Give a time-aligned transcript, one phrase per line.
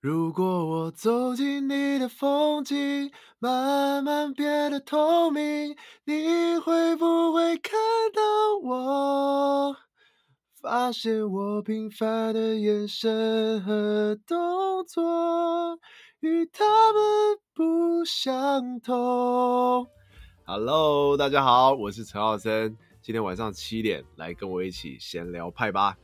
[0.00, 3.10] 如果我走进你的风景，
[3.40, 7.72] 慢慢变得透明，你会不会看
[8.14, 8.22] 到
[8.62, 9.76] 我？
[10.62, 15.80] 发现我平凡的眼神和动作
[16.20, 17.02] 与他们
[17.52, 19.84] 不相同。
[20.46, 25.96] Hello，大家好，我是陈浩森，今天晚上七点来跟我一起闲聊派吧。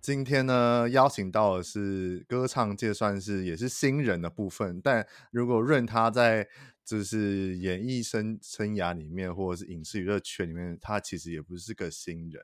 [0.00, 6.48] 今天呢，邀请到的是歌唱界算是也是新人的部分，但如果论他在
[6.84, 12.42] 就是演艺生生涯里面，或者是影视娱乐圈里面，他其实也不是个新人。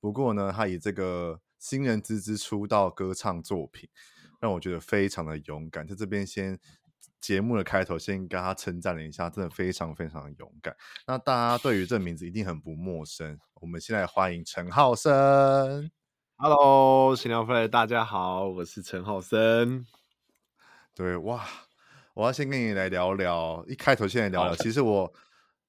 [0.00, 3.88] 不过呢，他以这个新人之姿出道歌唱作品，
[4.40, 5.86] 让我觉得非常的勇敢。
[5.86, 6.58] 在这边先
[7.20, 10.74] 节目的开头，先跟他称赞了一下，真的非常非常的勇敢。
[11.06, 15.90] 那大家对于这名字一定很不陌生，我们现在欢迎陈浩生。
[16.36, 19.86] Hello，闲聊派的大家好，我是陈浩森。
[20.92, 21.46] 对，哇，
[22.12, 25.14] 我要先跟你来聊聊，一开头先来聊聊，其实我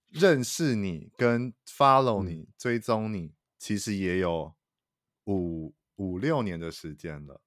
[0.09, 3.33] 认识你跟 follow 你、嗯、追踪你。
[3.59, 4.53] 其实也有
[5.25, 7.39] 五五六年的时间了，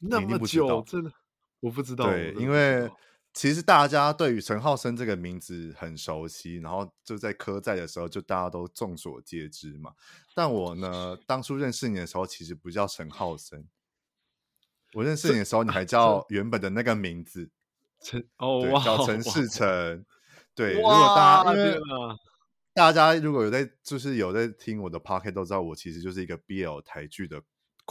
[0.00, 1.12] 那么久，真的
[1.60, 2.06] 我不知道。
[2.06, 2.88] 对，因为
[3.32, 9.92] 其实大家对于陈浩生这个名字很熟悉，然后就在科在的时候，就大家都众所皆知嘛。
[10.34, 13.66] 但我呢，当初认识你的时候，其实不叫陈浩生。
[14.94, 17.50] 我认识你的时候，你还叫原本的那个名字
[18.00, 20.04] 陈哦，叫陈世成。
[20.54, 21.78] 对，如果大家因为。
[22.74, 27.38] 大家如果有在，就是有在听我的 podcast 都知道我其实就是一个 BL 台剧的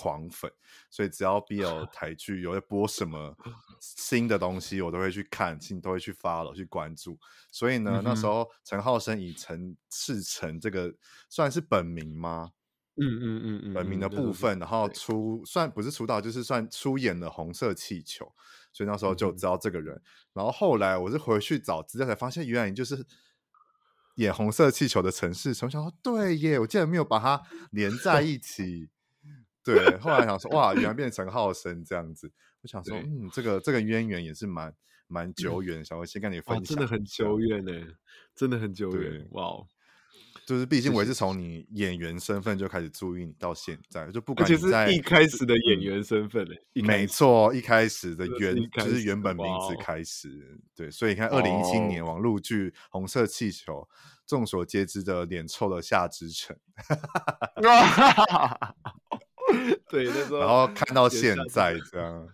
[0.01, 0.51] 狂粉，
[0.89, 3.37] 所以只要 BL 台剧有在播什么
[3.79, 7.19] 新的东西，我都会去看，都会去 follow 去关注。
[7.51, 10.91] 所以呢，嗯、那时候陈浩生以陈世成这个
[11.29, 12.51] 算是本名吗？
[12.95, 18.25] 嗯嗯嗯嗯，本名的部分，然后出算不是出道，就是算出演了《红色气球》，
[18.73, 19.95] 所以那时候就知道这个人。
[19.95, 23.05] 嗯、然后后来我是回去找资料才发现，原来你就是。
[24.15, 28.89] 演红色气球的陈世成，我想说对耶，我竟然没有把它连在一起。
[29.63, 32.31] 对，后来想说哇，原来变成浩森这样子。
[32.61, 34.73] 我想说，嗯，这个这个渊源也是蛮
[35.07, 37.39] 蛮久远，想要先跟你分享，真的很久。
[37.39, 37.71] 远呢，
[38.35, 39.65] 真的很久远，哇。
[40.47, 53.81] 就是，毕竟我也是从你演员身份就开始注意你到现在，就不管你在一开始的演员身份嘞，没错，一开始的原就是原本名字开始，对，所以你看二零一七年网络剧《红色气球》，
[54.25, 56.57] 众所皆知的脸臭的夏之诚，
[59.89, 62.27] 对，那时候，然后看到现在这样，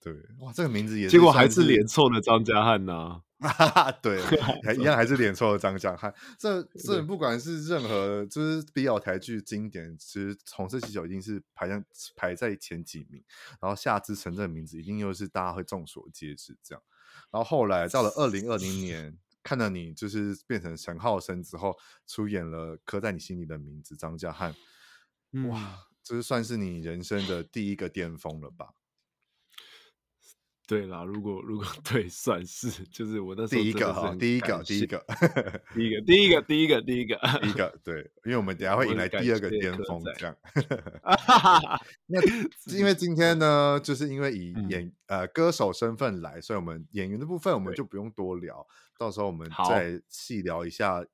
[0.00, 3.22] 对，哇，这个名字也结果还是脸臭的张家汉呐。
[3.40, 4.20] 哈哈，对，
[4.64, 6.12] 还一样还是脸臭的张家汉。
[6.36, 11.84] 这这不管是任何就是 BL 台剧经典，其实《红色气球》一定是排在
[12.16, 13.22] 排在前几名。
[13.60, 16.82] 然后夏之城这个名字一定又是大家会众所皆知这样。
[17.30, 21.76] 然后后来到了二零二零年，看到你就是变成陈浩生之后，
[22.08, 24.52] 出演了《刻在你心里的名字》张家汉，
[25.48, 28.68] 哇，这是算是你人生的第一个巅峰了吧？
[30.66, 35.04] 对啦，如果如果 对，算是就是我那时候第一个哈，第一个，第一个，
[35.74, 40.34] 第一个，第一个，第一个，第一个，第一个，对， 因为我们等下会迎来第二个巅峰，这样。
[42.06, 42.20] 那
[42.74, 48.66] 因为今天呢，就是因为以演、嗯、呃歌手身份来，所以我们演员的部分我们就不用多聊，
[48.98, 51.04] 到时候我们再细聊一下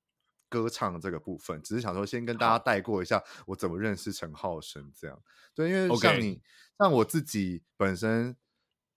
[0.54, 1.60] 歌唱这个部分。
[1.62, 5.20] 只是想说，先跟大家带过一下我怎么认识陈浩生这样。
[5.54, 6.40] 对，因为像你，
[6.78, 8.36] 像我自己本身。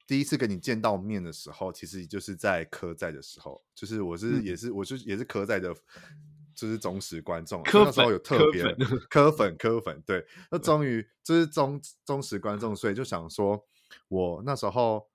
[0.09, 5.75] 第一次跟你见到面的时候，其实就是在科在的时候，就是我是也是、嗯、我是也是科在的，
[6.56, 7.62] 就是忠实观众。
[7.63, 8.63] 科那时候有特别
[9.12, 13.62] 科粉科粉，对，那终于就是忠忠实观众，所以就想说，
[14.07, 15.06] 我那时候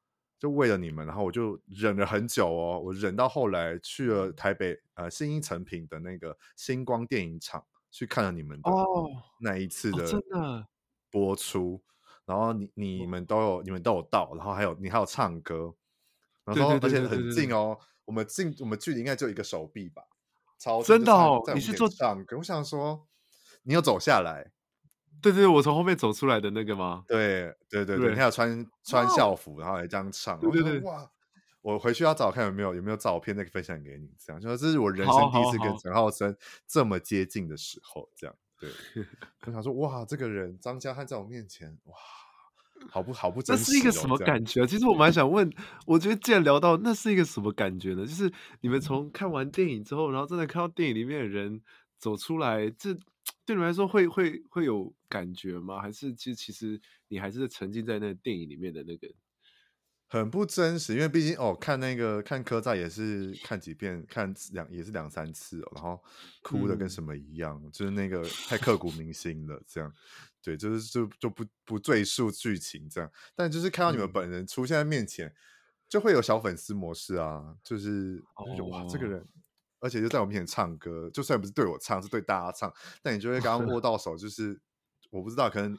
[0.43, 8.71] 就为了你们，然后我就忍了很久哦，我忍到后来去了台北呃新一成品的那个星光电影厂去看了你们的
[9.39, 10.21] 那一次的
[11.13, 11.75] 播出。
[11.75, 11.81] 哦哦
[12.25, 13.25] 然后你你们。
[13.25, 15.73] 都有你们都有到，然后还有你还有唱歌，
[16.45, 20.03] 然后而且很近哦，我们近我们距离应该就一个手臂吧，
[20.59, 23.07] 超真的哦，你是做唱歌，我想说
[23.63, 24.51] 你有走下来，
[25.23, 27.05] 对对，我从后面走出来的那个吗？
[27.07, 31.09] 对对对对，你还有穿穿校服，然后还这样唱，对对对，哇，
[31.63, 36.37] 我回去要找看有没有有没有照片那个分享给你，这样就说这是我人生第一次跟陈浩森
[36.67, 38.37] 这么接近的时候，这样。
[38.59, 38.71] 对，
[39.47, 41.95] 我想说，哇，这个人张家汉在我面前，哇，
[42.91, 43.65] 好不好不真实、哦？
[43.65, 44.65] 这是一个什么感觉？
[44.67, 45.53] 其实我蛮想问，
[45.85, 48.07] 我觉得既然聊到，那是一个什么感觉呢？
[48.07, 51.61] 就是你们从看完电影之后，然后真的看到电影里面的人
[51.99, 52.97] 走出来，这
[53.45, 55.81] 对你们来说会会会有感觉吗？
[55.81, 59.09] 还是其实其实你还是沉浸在那个电影里面的那个？
[60.07, 65.99] 很不真实，因为毕竟哦，看那个看科在也是看几遍，看两也是两三次哦，然后
[66.43, 69.91] 哭的跟什么一样，嗯、就是那个太刻骨铭心了，这样，
[70.43, 75.35] 对，就是就就不不赘述剧情这样，但就是看到你们本人出现在面前，嗯、
[75.89, 79.27] 就会有小粉丝模式啊，就是、哦、哇，这个人，
[79.83, 84.59] 而且就在我面前唱歌，就算不是对我唱，是对大家唱，但你就会刚刚握 到手，就是
[85.11, 85.77] 我不知道可能。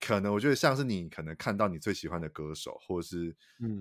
[0.00, 3.36] 可能我觉得像是你可能看到你最喜欢的歌手或者是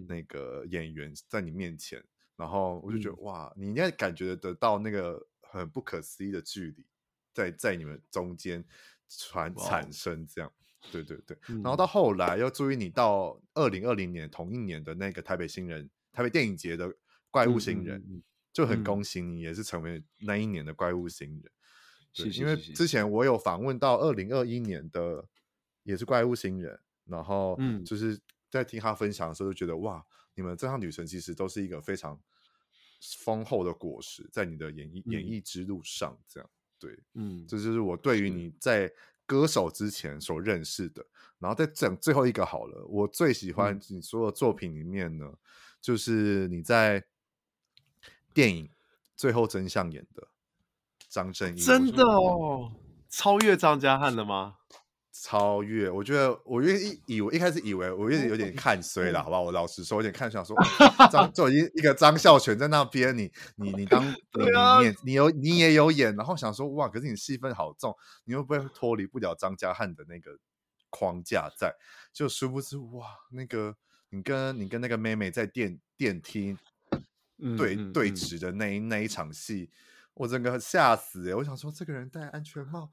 [0.08, 6.84] 那个演员在你面前，嗯、然后我就觉得、嗯、哇，你应该感觉得到那个很不可思议的距离
[7.36, 8.66] 在在你们中间
[9.08, 10.52] 传产生这样，
[10.92, 11.38] 对对对。
[11.50, 16.92] 嗯、然后到后来又注意你到二零二零年同一年的那个台北新人台北电影节的
[17.30, 18.24] 怪物新人，嗯嗯嗯、
[18.58, 21.52] 就很恭喜你也是成为那一年的怪物新人。
[22.14, 25.28] 对，因为之前我有访问到二零二一年的。
[25.84, 28.20] 也是怪物新人，然后嗯，就是
[28.50, 30.06] 在听他分享的时候，就觉得、嗯、哇，
[30.36, 32.20] 你们这趟旅程其实都是一个非常
[33.20, 38.92] 丰厚的果实，在你的演艺、嗯、演艺之路上，这样对，嗯，这就是我对于你在
[39.26, 41.06] 歌手之前所认识的。
[41.40, 45.38] 然后再讲最后一个好了，我最喜欢你所有作品里面呢，嗯、
[45.80, 47.02] 就是你在
[48.38, 48.66] 电影
[49.16, 50.28] 《最后真相》演的
[51.10, 52.72] 张正义，真的哦，
[53.10, 54.58] 超越张家汉了吗？
[55.12, 59.42] 超越，我觉得我原一以为一开始以为我有点有点看衰了，好吧？
[59.42, 60.56] 我老实说，有点看衰，说
[61.12, 64.06] 张 就一一个张孝全在那边，你你你当
[64.38, 67.96] 你你也你有你也有演，然后想说哇，可是你戏份好重，
[68.26, 70.38] 你会不会脱离不了张家汉的那个
[70.92, 71.74] 框架在？
[72.14, 73.76] 就殊不知哇，那个
[74.10, 76.56] 你跟你跟那个妹妹在电电梯
[77.58, 79.70] 对对峙的那一那一场戏，
[80.14, 81.36] 我整个吓死欸！
[81.36, 82.92] 我想说这个人戴安全帽。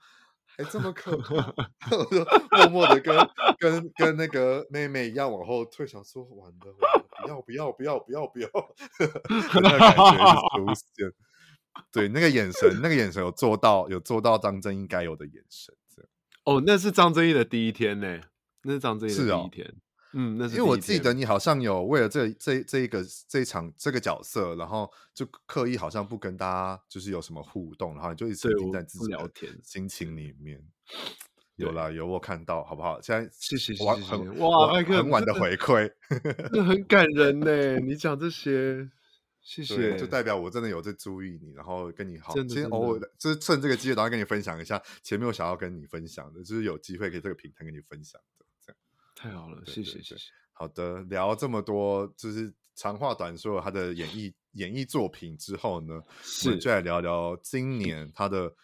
[0.57, 1.35] 还这么可怕，
[1.91, 3.17] 我就默默的跟
[3.59, 8.49] 跟跟那个妹妹一样往后退，想说完了，完了，不要不要不要不要不要，
[9.61, 11.13] 那个感觉出 现，
[11.91, 15.75] 对，那个眼神，那个眼神有做到，有做到张真应该有的眼神。
[16.45, 18.21] 哦，那是张真义的第一天呢，
[18.63, 19.75] 那是张真义的第一天。
[20.15, 30.63] 嗯，那是因为我记得你好像有为了这这这一个这一场这个角色，然后就刻意好像不跟大家就是有什么互动，然后你就一直沉浸在自己聊天心情里面。
[31.57, 33.01] 有啦，有我看到，好不好？
[33.01, 35.89] 现在谢谢谢谢哇，麦克很晚的回馈，
[36.53, 37.79] 这很感人呢。
[37.79, 38.91] 你讲这些，
[39.41, 48.44] 谢 谢，就代表我真的有在注意你，然后跟你好，今天偶尔就是趁这个机会，然后跟你分享一下前面我想要跟你分享的，就是有机会可以这个平台跟你分享的。
[49.25, 50.31] 太好了，谢谢谢谢。
[50.53, 58.55] 好的，聊这么多，就是长话短说他的演艺演艺作品之后呢，是我们就来聊聊今年他的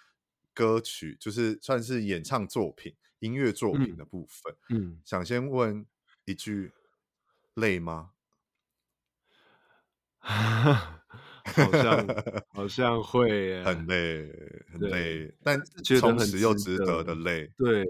[0.53, 4.55] 歌曲，就是算是演唱作品、音乐作品的部分。
[4.69, 5.87] 嗯，嗯想先问
[6.27, 6.71] 一句，
[7.55, 8.11] 累吗？
[10.21, 12.07] 好像
[12.53, 14.31] 好像会，很累，
[14.71, 15.59] 很累，但
[15.99, 17.83] 充实又值得的累，对。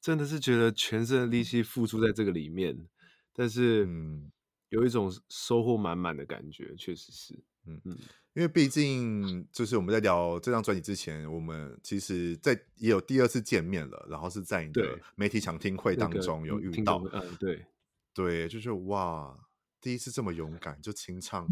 [0.00, 2.88] 真的是觉得全身的力气付出在这个里面，
[3.34, 4.32] 但是嗯，
[4.70, 7.34] 有一种收获满满的感觉，确实是，
[7.66, 7.80] 嗯。
[7.84, 7.98] 嗯，
[8.32, 17.66] 因为毕竟就是我们在聊这张专辑之前，我们其实在也有第二次见面了，然后是在你的媒体抢听会当中有遇到，嗯，对。
[18.14, 19.36] 对，就是哇，
[19.80, 21.46] 第一次这么勇敢就清唱，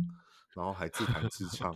[0.56, 1.70] 然后还自弹自唱，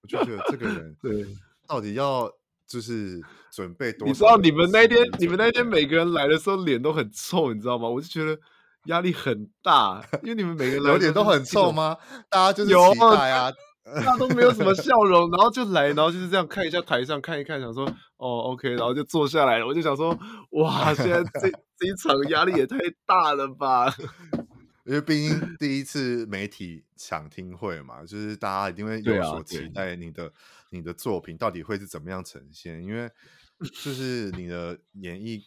[0.00, 1.24] 我就觉得这个人 对。
[1.68, 2.28] 到底要。
[2.66, 3.20] 就是
[3.52, 7.88] 准备多，你知道你们那天，你们那天每个人来的时候脸都很臭，你知道吗？
[7.88, 8.38] 我就觉得
[8.86, 11.96] 压力很大，因为你们每个人脸都很臭吗？
[12.28, 13.52] 大家就是期待啊，
[14.04, 19.66] 大家都没有什么笑容，然后就来，然后就是这样看一下台上，看一看，想说哦，OK，然后就坐下来了。
[19.66, 20.16] 我就想说，
[20.50, 23.94] 哇，现在这 这一场压力也太大了吧？
[24.84, 30.32] 因为毕竟第一次媒体抢听会嘛，就是大家一定会有所期待，你的。
[30.76, 32.82] 你的作品到底会是怎么样呈现？
[32.82, 33.10] 因为
[33.58, 35.42] 就是你的演艺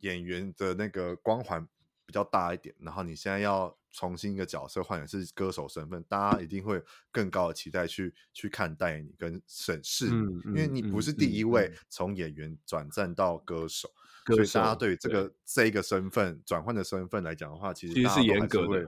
[0.00, 1.66] 演员的那个光环
[2.06, 13.90] 比较大一点，然后你现在要重新一个角色换的是歌手身份，大家一定会更高的期待去去看待你跟审视你，嗯、因为你不是第一位从演员转战到歌手，
[14.26, 18.86] 所以大家对这个对这一个身份转换的身份来讲的话，其实其实是严格的。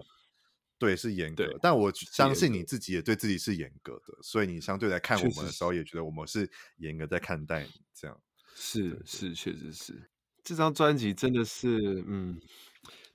[0.81, 8.19] 对，是严格，但我相信你自己也对自己是严格的，所以你相对来看我们的时候，也觉得我们是严格在看待你这样。
[8.57, 10.11] 是是，确实是。
[10.43, 12.41] 这张专辑真的是，嗯，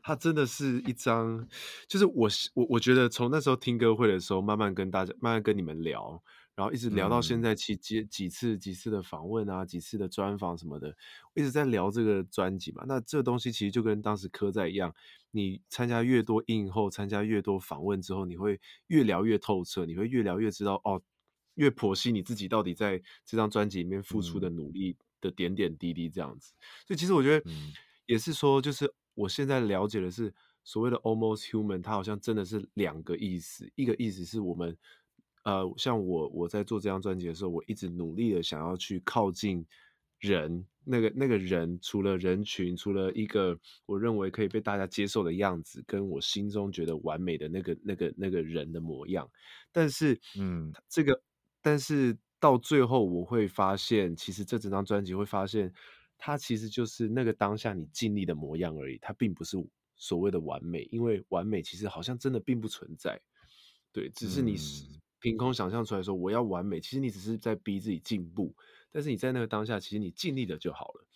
[0.03, 1.48] 它真的是一张，
[1.88, 6.24] 就是我我我觉得从那时候听歌会的时候，慢慢跟大家，慢慢跟你们聊，
[6.56, 10.96] 然后一直聊到现在，期几几次几次的访问啊，几次的专访什么的，
[11.34, 12.86] 一直在聊这个专辑嘛。
[12.88, 14.96] 那这个东西其实就跟当时柯在一样，
[15.32, 21.02] 你参加越多映后，参加越多访问之后，你会越聊越透彻，你会越聊越知道哦，
[21.56, 26.54] 越剖析你自己到底在这张专辑里面付出的努力的点点滴滴这样子。
[26.88, 27.46] 所以其实我觉得
[28.06, 30.34] 也是说，就是我现在了解的是
[30.64, 34.78] 所谓的 almost human，它好像真的是两个意思，一个意思是我们。
[35.46, 39.66] 呃，像我我在做这张专辑的时候，我一直努力的想要去靠近
[40.20, 49.30] 人，那个那个人，除了人群，除了一个我认为可以被大家接受的样子，跟我心中觉得完美的那个那个那个人的模样。
[49.72, 51.22] 但是，嗯，这个，
[51.62, 55.72] 但是到最后我会发现，其实这整张专辑会发现，
[56.18, 59.58] 它其实就是那个当下你尽力的模样而已，它并不是
[59.96, 63.22] 所谓的完美，因为完美其实好像真的并不存在。
[63.92, 64.58] 对，只是你
[65.25, 68.55] 凭空想象出来说我要完美，其实你只是在逼自己进步，
[68.91, 71.08] 但是你在那个当下，其实你尽力了就好了。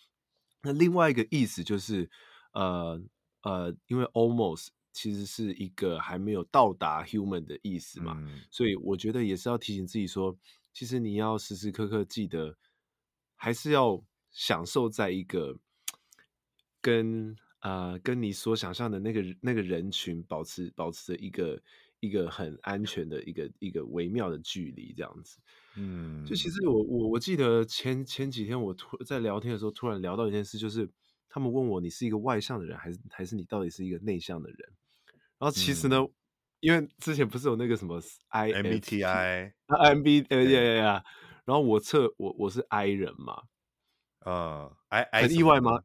[0.63, 2.09] 那另外一个意思就是，
[2.53, 2.99] 呃
[3.43, 10.35] 呃，因为 almost 其实是一个还没有到达 human 的意思嘛，嗯、所以我觉得也是要提醒自己说，
[10.73, 12.57] 其实你要时时刻刻记得，
[13.35, 15.55] 还是要享受在一个
[16.81, 21.61] 跟呃跟你所想象的那个那个人群保持保持着一个。
[22.01, 25.37] 一个很安全的一个一个微妙的距离，这样子，
[25.75, 30.89] 嗯，就其实我我我记得前前几天我突在聊天的时候，突然聊到一件事，就是
[31.27, 34.57] 他们问我，你是一个外向的人，还是还是你到底是一个内向的人？
[35.37, 36.13] 然后其实呢，嗯、
[36.61, 41.03] 因为之前不是有那个什么 I M B T I 啊 M B 呃呀呀呀，
[41.43, 43.43] 然后我测我我是 I 人嘛，
[44.25, 45.83] 呃，I I 很意外吗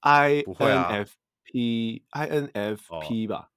[0.00, 3.50] ？I N F P I N F P 吧。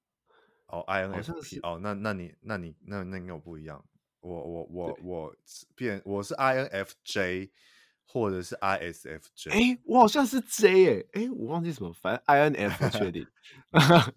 [0.74, 3.86] 哦，INFP 哦，那那你那你那那应该有不一样。
[4.22, 5.36] 我我我我
[5.76, 7.52] 变我是 INFJ
[8.08, 9.52] 或者是 ISFJ。
[9.52, 13.22] 哎，我好像是 J 哎哎，我忘记什么，反正 INF 不确定。
[13.72, 14.10] 呀，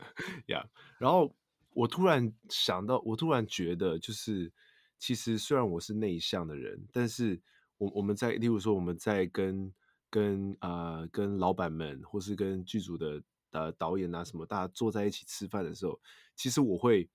[0.48, 0.66] yeah,
[0.98, 1.36] 然后
[1.74, 4.50] 我突然想到，我突然觉得，就是
[4.98, 7.38] 其实虽然我是内向的人，但是
[7.76, 9.70] 我我们在例如说我们在跟
[10.08, 13.22] 跟啊、呃、跟老板们或是跟剧组的。
[13.52, 15.98] 呃，导演啊，什么，大家坐在一起吃饭的时候，
[16.34, 17.08] 其实我会，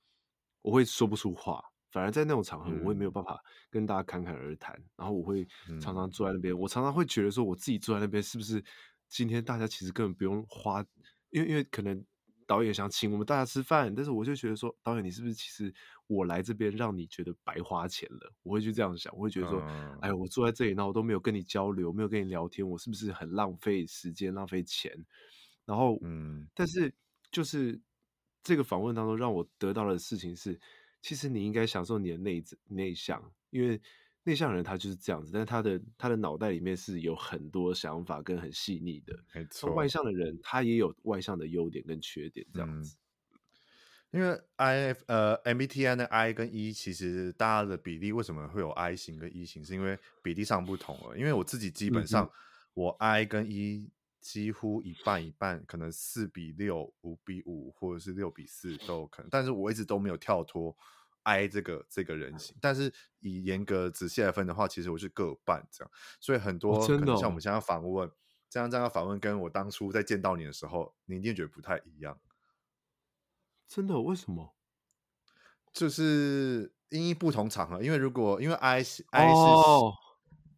[0.62, 4.76] 我会说不出话，反而在那种场合，我会没有办法跟大家侃侃而谈。
[4.76, 5.48] 嗯、然后我会
[5.80, 8.64] 常常坐在那边，嗯、我常常会觉得说，我自己坐在那边，是不是
[9.08, 10.84] 今天大家其实根本不用花，
[11.30, 12.04] 因为因为可能
[12.48, 15.74] 导演想请我们大家吃饭，但是我就觉得说，导演你是不是其实
[16.08, 18.34] 我来这边让你觉得白花钱了？
[18.44, 24.92] 我会去这样想，我会觉得说，嗯、哎，我坐在这里，那我都没有跟你交流，没有跟你聊天，我是不是很浪费时间，浪费钱？
[25.72, 26.94] 然后，嗯，但是
[27.32, 27.80] 就是
[28.44, 30.60] 这个访问当中让我得到的事情是，
[31.02, 33.82] 其实你应该享受你的内内向，因为
[34.24, 39.18] 内向人他就是这样子，但是他的他的脑袋里面是有很多想法跟很细腻的。
[39.34, 42.98] 没错，外向的人他也有外向的优点跟缺点，这样子。
[44.12, 51.18] 嗯、因为 I F 呃 MBTI 的 I 跟 E 其实大家的比例为什么会有 I 型跟 E 型，是因为比例上不同了。
[51.18, 52.30] 因为我自己基本上
[52.74, 53.90] 我 I 跟 E。
[54.22, 59.30] 几乎一半一半，可能四比六、五比五，或者是六比四都有可能。
[59.32, 60.78] 但是我一直都没有跳脱
[61.24, 62.56] I 这个这个人形。
[62.62, 65.92] 但是以严格仔细来分的话，其实我是各半这样。
[66.20, 68.12] 所以很多可能像我们现在访问、哦、
[68.48, 72.20] 这样这样访问，跟我当初在见到你的时候，你一定觉得不太一样。
[73.68, 74.00] 真的？
[74.00, 74.54] 为什么？
[75.74, 79.94] 就是因不同场合，因为如果因为 I 是 I 是、哦、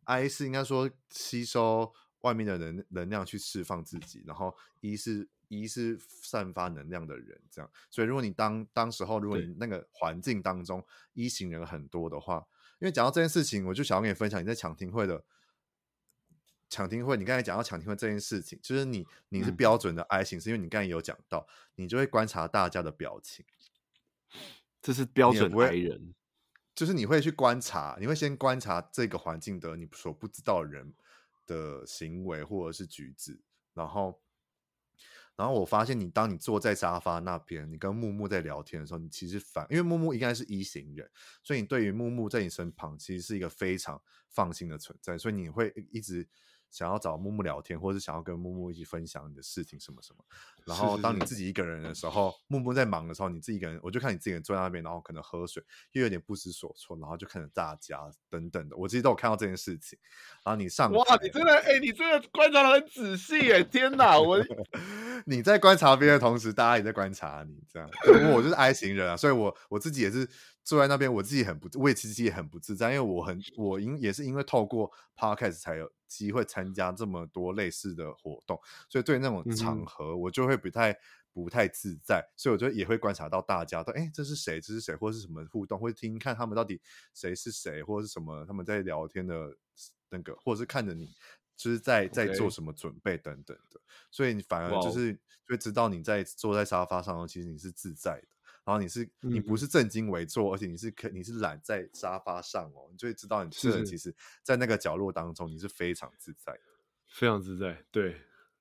[0.04, 1.94] I 是应该说吸收。
[2.24, 7.70] 外面的能能量去释放自己，然后一是一是散发能量的人，这样。
[7.90, 12.46] 所以如果你当当时候，如果你那个环境当中一行人很多的话，
[12.80, 15.24] 因为讲到这件事情，我就想要跟你分享你在抢听会的
[16.70, 23.46] 抢听会，你刚才讲到抢听会这件事情，就是你你是标准的 I 型，嗯、是因为你刚才有讲到，你就会观察大家的表情，
[24.82, 26.16] 这是标准 I 人，
[26.74, 30.94] 就是你会去观察，你会先观察这个环境的你所不知道的人。
[31.46, 33.42] 的行为或者是举止，
[33.74, 34.22] 然后，
[35.36, 41.10] 然后我发现你，当你坐在沙发那边，你跟木木在聊天的时候，你其实反，因为木木应该是一行人，
[41.42, 46.28] 所以你对于木木在你身旁，其实是一个非常放心的存在，所以你会一直
[46.74, 50.26] 想要找木木聊天，或者是想要跟木木一起分享你的事情什么什么。
[50.66, 58.76] 然后当你自己一个人的时候，木木在忙的时候，你自己一个人，我就看你自己人坐在那边，然后可能喝水，又有点不知所措，然后就看着大家等等的。
[58.76, 60.00] 我其实都有看到这件事情。
[60.44, 64.20] 然后你上哇，你真的哎、欸，你真的观察的很仔细哎，天哪！
[64.20, 64.44] 我
[65.28, 67.88] 你在观察别人的同时，大家也在观察你，这样。
[68.34, 70.28] 我就是 I 型人啊，所以我我自己也是。
[70.64, 80.98] 坐在那边，我自己很不，我也其实也很不自在，因为我很，我因也是因为透过 podcast 才有机会参加这么多类似的活动，所以对那种场合我就会不太
[81.34, 84.62] 不太自在，嗯、所以我觉得也会观察到大家都，哎，这是谁？
[84.62, 84.96] 这是谁？
[84.96, 85.78] 或者是什么互动？
[85.78, 86.80] 或者听看他们到底
[87.14, 89.58] 谁是谁，或者是什么他们在聊天的
[90.10, 91.14] 那个，或者是看着你
[91.58, 98.28] 就是在在做什么准备等等的，所以你反而就是会知道你在坐在沙发上，其实你是自在的。
[98.66, 106.60] 然后你是你不是正襟危坐，嗯、而且你是可你是懒在沙发上哦，你就会知道你这个人其实，在那个角落当中，你是非常自在的，
[107.10, 107.84] 非常自在。
[107.92, 108.16] 对，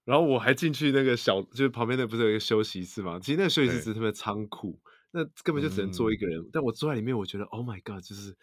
[0.04, 3.20] 然后我还进去那个小，就是旁边那不是有一个休息室吗？
[3.20, 4.76] 其实那个休息室只是特别仓库，
[5.12, 6.40] 那根本就只能坐一个人。
[6.40, 8.36] 嗯、但我坐在里面，我觉得 Oh my God，就是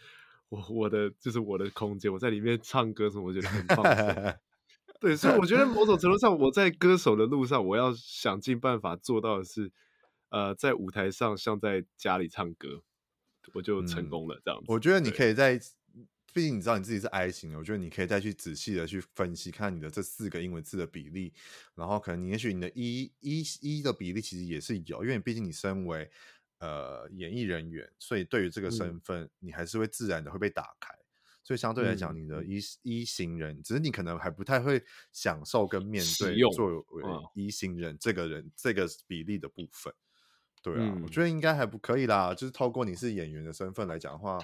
[0.48, 4.34] 我我的就是我的空间，我在里面唱歌什么，我觉得很放松。
[5.02, 9.70] 对，所以我觉得某种程度上，我在歌手的路上，我要想尽办法做到的是。
[10.30, 12.84] 呃，在舞台上像在家里唱歌，
[13.54, 14.40] 我就成功了。
[14.46, 15.60] 这样子，我觉得你可以在，
[16.32, 21.34] 毕竟你知道你自己是 I 型的，我觉得你可以再去仔细的去分析，看你的这四个英文字的比例，
[21.74, 26.08] 然后可能你也许你的一一一的比例其实也是有，因为毕竟你身为
[26.60, 30.94] 呃演艺人员，所以对于这个身份，嗯、你还是会自然的会被打开，
[31.44, 39.92] 所以相对来讲，你的 E E 型人，只是你可能还不太会享受跟面对作为一型人这个人这个比例的部分。
[40.62, 42.34] 对啊，嗯、我觉得应该还不可以啦。
[42.34, 44.38] 就是透过你是演员的身份来讲的话，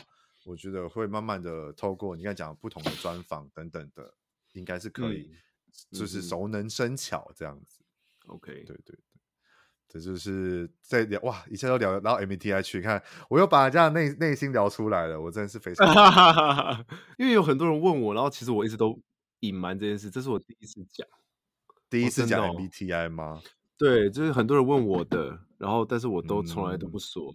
[0.46, 4.14] 我觉得会慢慢的透过你刚才讲不同的专访等等的，
[4.54, 5.32] 应该是可以，
[5.92, 7.84] 嗯、就是熟能生巧这样子。
[8.28, 8.98] OK，对对对，
[9.88, 15.86] 这就是在聊哇，一下都聊到 MBTI 去看，我又把人家的内内心聊出来了，我真的是非常，
[17.20, 19.00] 因为有很多人问我，然后其实我一直都
[19.42, 21.08] 隐瞒这件事，这是我第一次讲，
[21.90, 23.42] 第一次讲 MBTI 吗？
[23.78, 27.34] 对，就是很多人问我的，然后但是我都从来都不说。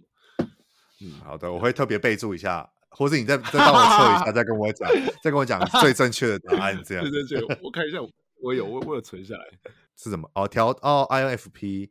[1.01, 4.89] 嗯，好的，我会特别备注一下，或者你再再帮我测一下， 再跟我讲，
[5.23, 7.03] 再跟我讲最正确的答案，这样。
[7.03, 7.97] 对对对，我看一下，
[8.41, 9.45] 我有，我我有存下来。
[9.97, 10.29] 是什么？
[10.33, 11.89] 哦，调哦，INFP，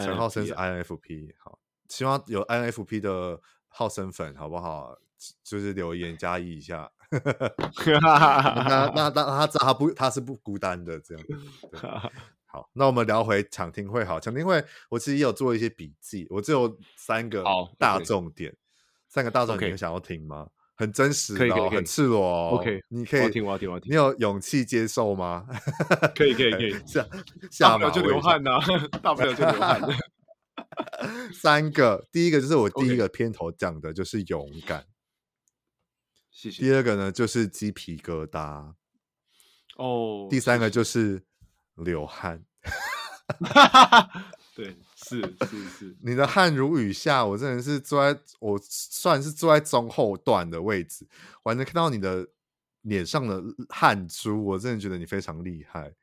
[0.00, 1.58] 陈浩生是 INFP，好，
[1.88, 4.96] 希望有 INFP 的浩生粉，好不好？
[5.44, 6.90] 就是留言加一一下。
[8.00, 11.24] 那那那他知道他不他是不孤单的，这样。
[12.52, 14.04] 好，那我们聊回抢听会。
[14.04, 16.26] 好，抢听会，我其实也有做一些笔记。
[16.30, 17.44] 我只有三个
[17.78, 18.52] 大重点，
[19.08, 20.48] 三个大重点，你想要听吗？
[20.74, 22.48] 很真实的，很赤裸。
[22.56, 23.92] OK，你可以听，我要听，我要听。
[23.92, 25.46] 你有勇气接受吗？
[26.16, 26.72] 可以，可以， 可以。
[26.84, 27.06] 下
[27.52, 28.58] 下不了就流汗呐，
[29.00, 29.80] 大不了就流汗。
[31.32, 34.86] 三个，第一个就是我第一个片头讲的，就是勇敢。
[36.32, 36.62] 谢谢。
[36.62, 38.74] 第二个呢，就是鸡皮疙瘩。
[39.76, 40.26] 哦。
[40.28, 41.22] 第三个就是。
[41.84, 42.44] 流汗，
[44.54, 51.06] 对，是是是，你的汗如雨下，我真的是坐在，我算是坐在中后段的位置，
[51.42, 52.28] 我还能看到你的
[52.82, 55.94] 脸上的汗珠，我真的觉得你非常厉害。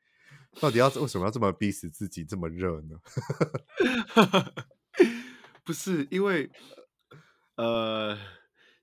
[0.59, 2.97] 到底要为什么要这么逼死自己，这么热呢？
[5.63, 6.49] 不是因为，
[7.55, 8.17] 呃，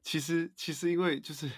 [0.02, 1.50] 其实其实因为就是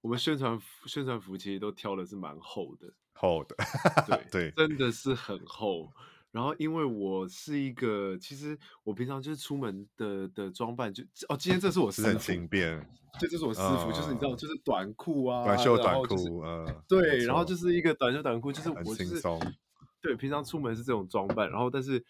[0.00, 2.92] 我们宣传宣传服其实都挑的是蛮厚的。
[3.18, 3.56] 厚的，
[4.06, 5.92] 对对，真的是很厚。
[6.30, 12.78] 然后，因为我是一个，其实我平常就是出门的的装扮就哦，今天这是我私服，很轻便，
[13.18, 19.22] 就这是我私服，就是你知道，就是短裤啊，短袖短裤，嗯，对，然后就是一个短袖短裤，就是我就是
[20.02, 22.04] 对，平常出门是这种装扮，然后但是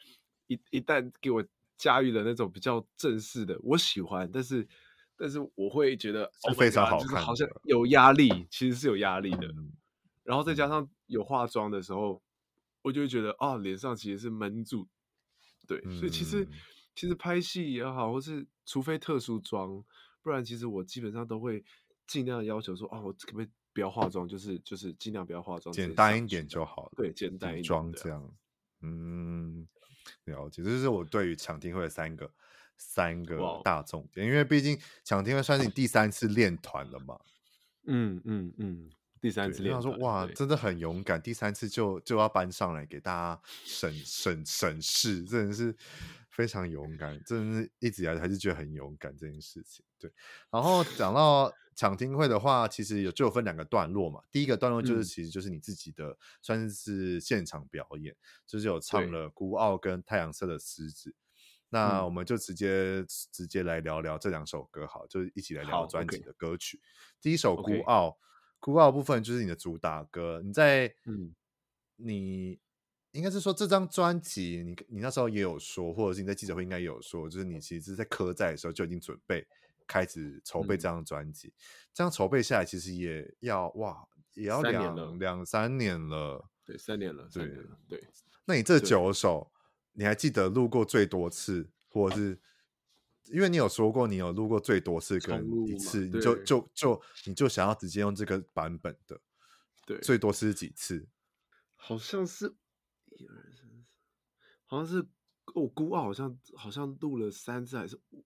[0.49, 1.43] 一一旦给我
[1.77, 4.67] 驾驭了那种比较正式的，我喜欢，但是
[5.17, 9.49] 但是我会觉得是非常好看，好像有压力，其实是有压力的。
[10.29, 12.21] 然后再加上有化妆的时候，
[12.83, 14.87] 我就会觉得啊，脸上其实是闷住，
[15.67, 16.47] 对，嗯、所以其实
[16.95, 19.83] 其实拍戏也好，或是除非特殊妆，
[20.21, 21.65] 不然其实我基本上都会
[22.07, 26.85] 尽量要求说，哦，我可不可以不要化妆，就是就是尽量不要化妆，简单一点就好。
[26.85, 28.31] 了，对，简单一点妆这样，
[28.83, 29.67] 嗯，
[30.25, 32.31] 了解，这就是我对于抢听会的三个
[32.77, 37.19] 三个大重点，哇因为毕竟抢听会算是你第三次练团了嘛，
[37.87, 38.91] 嗯嗯嗯。
[39.21, 45.75] 第三次，他说：“哇，真的很勇敢，第三次就就要搬上来给大家审审审视，真的是
[46.31, 49.85] 非常勇敢，真的是一直以来还是觉得很勇敢这件事情。
[49.99, 50.13] 对，
[50.51, 54.23] 然后讲到抢听会的话，其实有就有分两个段落嘛。
[54.31, 58.15] 第一个段落就是其实就是你自己的，嗯、算是现场表演，
[58.47, 61.11] 就是有唱了《孤傲》跟《太阳色的狮子》。
[61.71, 66.81] 那我们就直接、嗯、直接来聊聊这两首歌，好，就是一起来聊专辑的歌曲。
[67.21, 68.09] 第一首《孤傲》
[68.61, 70.41] 孤傲部分就是你的主打歌。
[70.45, 71.35] 你在，嗯，
[71.97, 72.59] 你
[73.13, 79.47] 应该是说这张专辑，你你那时候也有说，或者是你在记者会应该也有说，就是你其实是在科在的时候就已经准备
[79.87, 81.49] 开始筹备这张专辑。
[81.49, 81.53] 嗯、
[81.95, 86.49] 这样筹备下来，其实也要哇，也要两两三年了。
[86.65, 87.79] 对，三年了，三年了。
[87.89, 88.05] 对，
[88.45, 89.51] 那你这九首。
[89.95, 92.39] 你还记得录过最多次，或者是
[93.31, 99.21] 因为你有说过你有录过最多次跟一次，你就就就你就想要直接用这个版本的，
[99.87, 101.09] 对，最多是几次？
[101.77, 102.47] 好像是
[103.07, 103.99] 一二三四，
[104.67, 105.07] 好像是
[105.55, 108.25] 哦，孤傲好像好像录了三次还是五？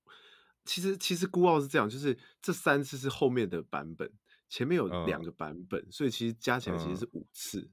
[0.65, 4.11] 其实其实孤傲是这样，就是这三次是后面的版本，
[4.49, 7.61] 前面有两个版本，嗯，所以其实加起来其实是五次。
[7.61, 7.71] 嗯，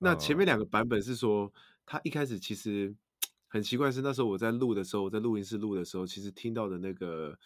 [0.00, 1.52] 那前面两个版本是说，
[1.86, 2.94] 他一开始其实。
[3.48, 7.38] 很奇怪是那时候我在录的时候，我在录音室录的时候，其实听到的那个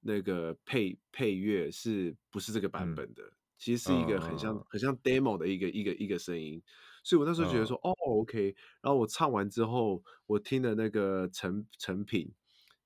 [0.00, 3.22] 那个配配乐是不是这个版本的？
[3.22, 6.62] 嗯、其实是一个很像、哦、很像 demo 的一个一个一个声音，
[7.02, 8.54] 所以我那时候觉得说哦，哦，OK。
[8.82, 12.30] 然后我唱完之后，我听了那个成成品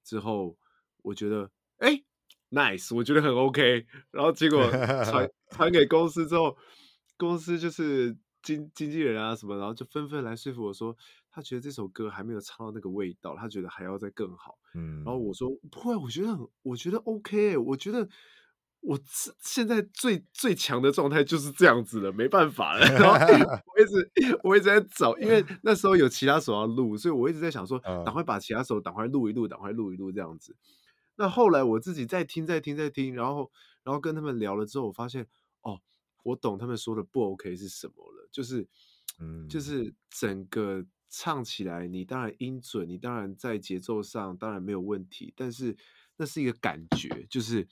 [0.04, 0.56] 之后，
[1.02, 2.00] 我觉得哎
[2.50, 3.84] ，nice，我觉得很 OK。
[4.12, 6.56] 然后结果传 传给公司之后，
[7.16, 10.96] 公司就是经经纪人啊什么，然后就纷纷来说服我说。
[11.32, 14.58] 他觉得这首歌还没有唱到那个味道，他觉得还要再更好。
[14.74, 18.08] 嗯，然后我说不会，我觉得很，我觉得 OK，我觉得
[18.80, 18.98] 我
[19.40, 22.80] 现在最最强的状态就是这样子了，没办法了。
[22.98, 23.14] 然后
[23.74, 30.56] 我一直我一直在找，因为那时候有其他手要录，所以我一直在想说，赶快把其他手赶快录一录，赶快录一录这样子。
[31.16, 33.50] 那后来我自己再听，再听，再听，然后
[33.84, 35.26] 然后跟他们聊了之后，我发现
[35.62, 35.78] 哦，
[36.22, 38.66] 我懂他们说的不 OK 是什么了，就是
[39.20, 40.84] 嗯，就是整个。
[41.10, 45.76] 唱起来，你当然音准，你当然在节奏上当然没有问题，但是
[46.16, 47.66] 那是一个感觉，就是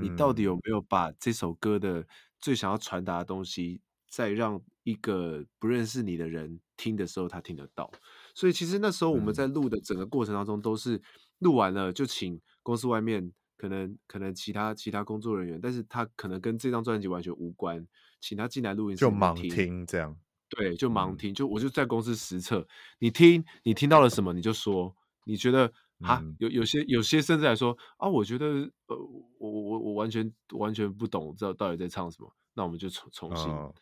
[0.00, 2.06] 你到底有没有把这首歌的
[2.38, 7.90] 最想要传达的东西，再让一个不认识你的人听的时候，他听得到。
[8.34, 11.02] 所以其实那时候我们在录的整个过程当中，都是
[11.40, 17.84] 录完了就请公司外面可能可能其他其他工作人员，但是他可能跟这张专辑完全无关，
[18.20, 20.16] 请他进来录音室就盲听这样。
[20.48, 22.66] 对，就盲听，就我就在公司实测。
[22.98, 24.94] 你听，你听到了什么，你就说。
[25.28, 28.46] 你觉得啊，有有些有些甚至来说啊，我觉得
[28.86, 28.96] 呃，
[29.38, 32.32] 我我我完全完全不懂，知道到底在唱什么。
[32.54, 33.74] 那我们就重重新，哦，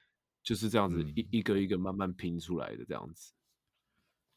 [0.43, 3.35] 就是这样子一一个一个慢慢拼出来的这样子。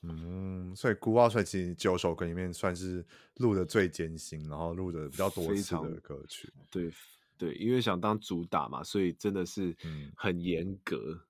[0.01, 6.51] 嗯，所以《孤傲》帅其实九首歌里面算是录的最艰辛，然后录的比较多次的歌曲。
[6.69, 6.91] 对
[7.37, 9.73] 对，因为想当主打嘛，所以真的是
[10.17, 10.97] 很严格。
[11.07, 11.21] 嗯，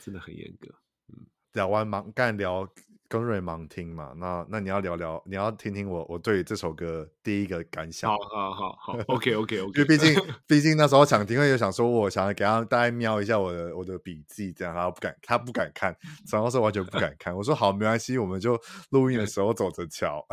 [0.00, 0.68] 真的很严格。
[1.08, 2.68] 嗯，聊完盲干聊
[3.08, 8.08] 跟瑞盲听嘛，那那你要聊聊，你要听听我我对这首歌第一个感想。
[8.08, 9.80] 好好好好，OK OK OK。
[9.80, 10.14] 因为毕竟
[10.46, 15.92] 毕竟那时候抢听会有想说，我想要给他大概瞄一下我的我的笔记，这样他不敢他不敢看，
[16.30, 17.34] 然后是完全不敢看。
[17.36, 18.56] 我说好，没关系，我们就
[18.90, 20.24] 录音的时候走着瞧。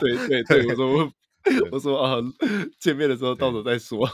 [0.00, 1.12] 对对对，我说
[1.72, 2.22] 我说啊，
[2.78, 4.08] 见面的时候到时候再说，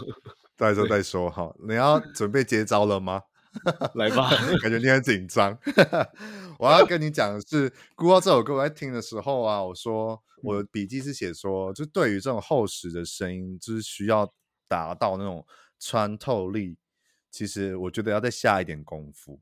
[0.56, 1.52] 到时候再说哈。
[1.68, 3.20] 你要准备接招了吗？
[3.94, 4.30] 来吧，
[4.62, 5.56] 感觉你很紧张。
[6.58, 14.32] 我要跟你讲的是，《孤傲》这首歌我在听的时候啊，我说我的笔记是写说，就对于这种厚实的声音，就是需要
[14.68, 15.46] 达到那种
[15.78, 16.78] 穿透力，
[17.30, 19.40] 其实我觉得要再下一点功夫。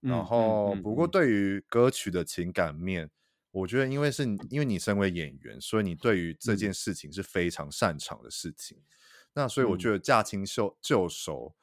[0.00, 3.10] 然后，不过对于歌曲的情感面，
[3.50, 8.78] 我觉得因为是因为你身为演员，所以你对于这件事情是非常擅长的事情。
[9.34, 11.54] 那所以我觉得驾轻就就熟。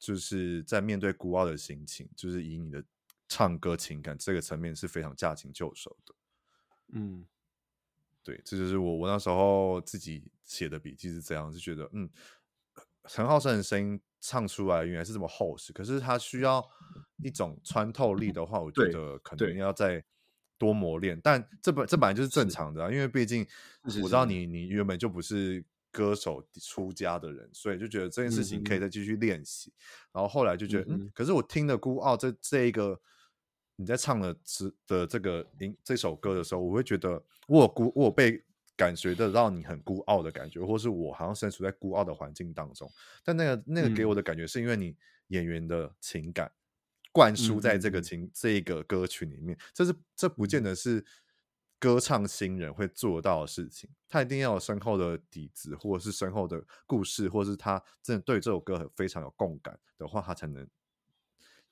[0.00, 2.82] 就是在面对孤傲的心情，就是以你的
[3.28, 6.14] 唱歌情感这个层面是非常驾轻就熟的。
[6.92, 7.26] 嗯，
[8.24, 12.08] 对，这就是我我那时候自己写的笔记是这样，就觉得嗯，
[13.08, 16.66] 陈浩生的声音唱出来原来是这么厚实，可是他需要
[17.22, 20.02] 一种穿透力的话，我觉得可能要再
[20.56, 21.20] 多磨练。
[21.22, 23.46] 但这本这本来就是正常的啊，因为毕竟
[23.84, 25.62] 我知道你你原本就不是。
[25.92, 29.70] 歌手出家的人，所以就觉得这件事情可以再继续练习。
[29.70, 29.74] 嗯、
[30.14, 33.00] 然后后来就觉得，嗯，嗯，可是我听的孤傲这这一个
[33.76, 38.42] 你在唱的词的这个音这首歌的时候，我会觉得我孤我被
[38.76, 42.90] 感觉得到你很孤傲的感觉，或是我好像身处在孤傲的环境当中。
[43.24, 44.96] 但那个那个给我的感觉是因为你
[45.28, 46.50] 演员的情感
[47.12, 51.04] 灌输在这个情、嗯、这个歌曲里面，这是这不见得是
[51.80, 60.68] 歌唱新人会做到的事情，他一定要有深厚的底子，或者是深厚的故事，或者是他真的对这首歌非常有共感的话，他才能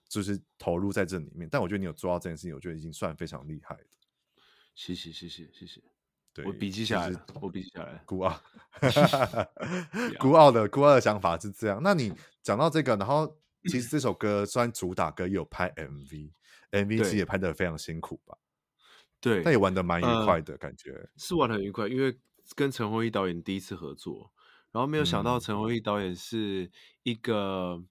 [0.09, 1.47] 就是投入在这里面。
[1.49, 3.85] 但我觉得你有做到这件事情，我觉得已经算非常厉害的。
[4.75, 5.83] 谢谢谢谢谢谢，
[6.33, 8.03] 对，我笔记下来了，我笔记下来了。
[8.07, 8.41] 孤傲，
[10.19, 11.81] 孤傲的孤傲的想法是这样。
[11.83, 18.39] 那你讲到这个，然后其实这首歌虽然主打歌也有拍 MV，MV 其实也拍的非常辛苦吧？
[19.21, 22.17] 对，但也玩的蛮愉快的感觉，呃，是玩的很愉快，因为
[22.55, 24.33] 跟陈鸿毅导演第一次合作，
[24.71, 26.71] 然后没有想到陈鸿毅导演是
[27.03, 27.89] 一个，嗯、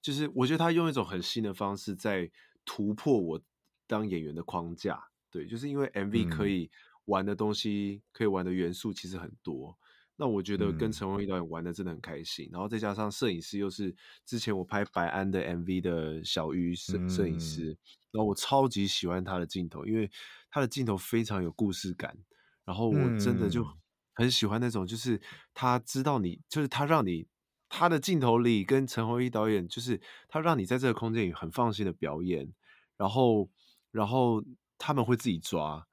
[0.00, 2.30] 就是我觉得他用一种很新的方式在
[2.64, 3.40] 突破我
[3.86, 6.70] 当演员的框架，对，就是因为 MV 可以
[7.06, 9.76] 玩的东西，嗯、可以玩的元素其实很多。
[10.16, 13.94] 那我觉得跟陈鸿毅导演玩的真的很开心，嗯、然后再加上摄影师又是
[14.26, 17.78] 之前我拍白安的 MV 的小鱼摄摄影师，嗯、
[18.12, 20.10] 然后我超级喜欢他的镜头，因为
[20.50, 22.16] 他的镜头非常有故事感，
[22.64, 23.66] 然后我真的就
[24.14, 25.20] 很喜欢那种，就是
[25.54, 27.26] 他知道你，就是他让你
[27.68, 32.52] 他的镜头里跟陈鸿毅导演，就是他让你在这个空间里很放心的表演，
[32.96, 33.48] 然后
[33.90, 34.42] 然后
[34.76, 35.86] 他们会自己抓。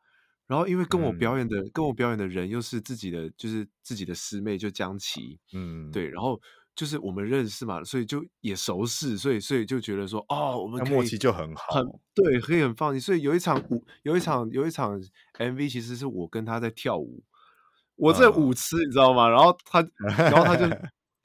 [0.47, 6.07] 然后，因为跟我表演的、嗯、跟我表演的人又是自己的，就是自己的师妹，就江琪，嗯，对。
[6.07, 6.39] 然后
[6.77, 13.01] 就是我们认识嘛，所以就也熟识，所以所以就觉得说，哦，我们默契就很好，很对，可以很放心。
[13.01, 15.01] 所以有一场舞，有一场有一场
[15.39, 17.23] MV，其实是我跟他在跳舞，
[17.95, 19.27] 我这舞痴，你知道吗？
[19.27, 20.65] 然后他，然后他就。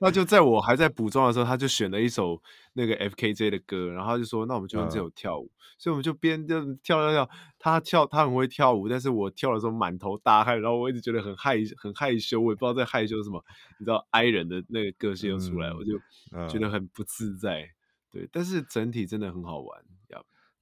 [0.02, 5.44] 那就在我还在补妆的时候，他就选了一首那个 FKJ 的歌，然后他就说：“那我们就用这首跳舞。
[5.44, 13.44] 嗯”所以我们就边就跳跳跳，他跳他很会跳舞，但是我跳的时候满头大汗，然后我一直觉得很害很害羞，我也不知道在害羞什么，
[13.78, 17.62] 你知道 I 人的那个个性又出来，嗯、我就觉得很不自在。
[17.62, 17.70] 嗯、
[18.10, 19.84] 对，但是整体真的很好玩。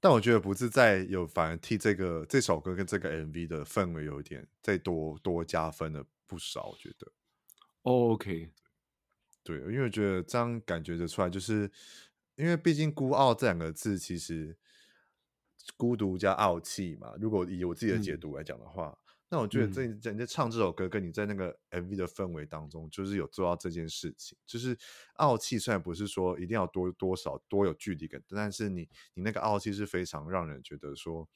[0.03, 7.13] 但我觉得不自在有反而替这个这首歌跟这个 MV 的氛围有一点再多多加分了不少，我觉得。
[7.83, 8.51] Oh, OK。
[9.43, 11.71] 对，因为我觉得这样感觉得出来，就是
[12.37, 14.57] 因为毕竟“孤傲”这两个字，其实
[15.77, 17.15] 孤独加傲气嘛。
[17.21, 18.99] 如果以我自己的解读来讲的话，嗯、
[19.31, 24.37] 那我觉得这人家唱这首歌，跟你在那个 MV 的氛围当中，就是有做到这件事情。
[24.47, 24.77] 就是
[25.15, 31.29] 傲气虽然不是说一定要多多少多有距离感，但是你你那个傲气是非常让人觉得说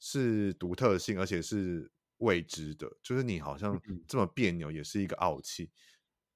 [0.00, 2.90] 是独特性，而且是未知的。
[3.02, 5.70] 就是你好像这么别扭，也是一个傲气。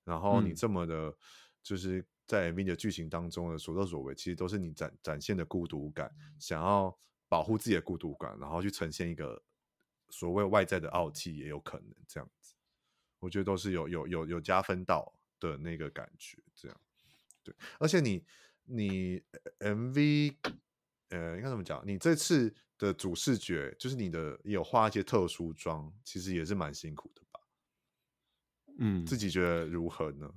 [0.07, 1.15] 然后你这么的，嗯、
[1.63, 6.97] 就是在 MV 的剧情当中的所作所为，其实都是你展展现的孤独感，想要
[7.29, 9.43] 保护自己的孤独感，然后去呈现一个
[10.09, 12.55] 所谓外在的傲气，也有可能这样子。
[13.19, 16.81] 我觉得都是有有有有加分到的那个感觉，这样。
[17.43, 18.25] 对，而且你
[18.65, 19.21] 你
[19.59, 20.37] MV，
[21.09, 21.83] 呃，应该怎么讲？
[21.85, 27.23] 你这次的主视觉，就是你的有画一些特殊妆，其实也是蛮辛苦的。
[28.79, 30.31] 嗯，自己觉得如何呢？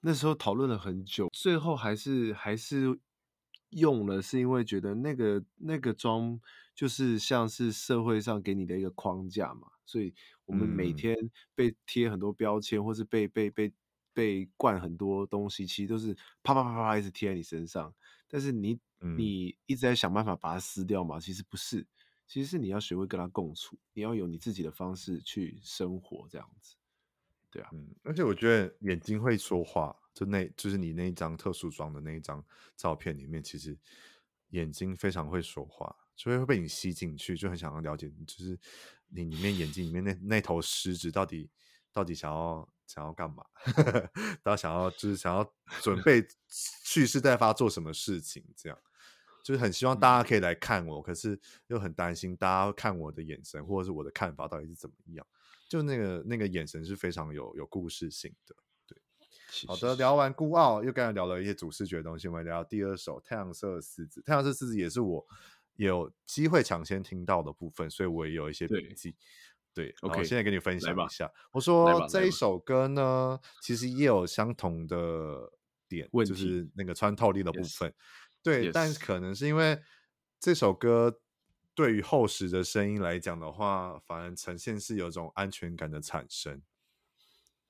[0.00, 2.98] 那时候讨论了很久，最后还是还是
[3.70, 6.40] 用了，是因为觉得那个那个妆
[6.74, 10.14] 就是像是社会上给你的一个框架嘛，所以
[10.46, 11.14] 我们每天
[11.54, 13.70] 被贴很多标签，或是被被被
[14.14, 17.94] 被灌很多东西，其实都是啪啪啪啪一直贴在你身上，
[18.26, 18.78] 但是你
[19.16, 21.86] 你一直在想办法把它撕掉嘛，其实不是。
[22.30, 26.76] 其实是你要学会跟他共处，你要有你自己的方式去生活，这样子，
[27.50, 32.40] 对啊，嗯，而且我觉得眼睛会说话，就那，就是你那一张特殊妆的那一张
[32.76, 33.76] 照片里面，其实
[34.50, 38.56] 眼睛非常会说话，就会被你吸进去，就很想要了解，就是
[39.08, 41.50] 你里面眼睛里面那那头狮子到底
[41.92, 43.44] 到底想要想要干嘛，
[44.44, 48.78] 到底想要就是想要准备蓄势待发做什么事情，这样。
[49.42, 55.26] 就是很希望大家可以来看我，嗯、可是又很担心大家看我的眼神或者是我的看法到底是怎么样。
[55.68, 58.56] 就那个那个眼神是非常有有故事性的。
[58.86, 58.98] 对，
[59.68, 64.20] 好的，聊完孤傲，又刚才聊了一些主视觉的东西，我们聊第二首《太阳色狮子》。
[64.26, 65.24] 《太阳色狮子》也是我
[65.76, 69.14] 有机会抢先听到的部分，所以我也有一些笔记。
[69.72, 71.30] 对，OK，现在跟你分享一下。
[71.52, 75.52] 我说这一首歌呢，其实也有相同的
[75.88, 77.88] 点，就是那个穿透力的部分。
[77.88, 77.94] Yes.
[78.42, 78.72] 对，Yes.
[78.72, 79.82] 但是可能是因为
[80.38, 81.20] 这首歌
[81.74, 86.62] 对于厚实的声音来讲的话，反而呈现是有种安全感的产生。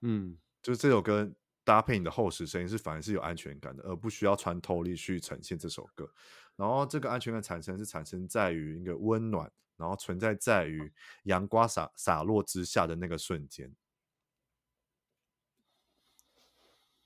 [0.00, 1.30] 嗯，就是这首歌
[1.64, 6.10] 搭配你的厚实声音，是反而是有安全感的，而不需要穿透力去呈现这首歌。
[6.56, 10.92] 然后这个安全感产生是产生在于一个温暖，然后存在在于
[11.24, 13.74] 阳光洒洒落之下的那个瞬间。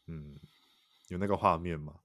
[0.07, 0.39] 嗯，
[1.09, 2.01] 有那个画面吗？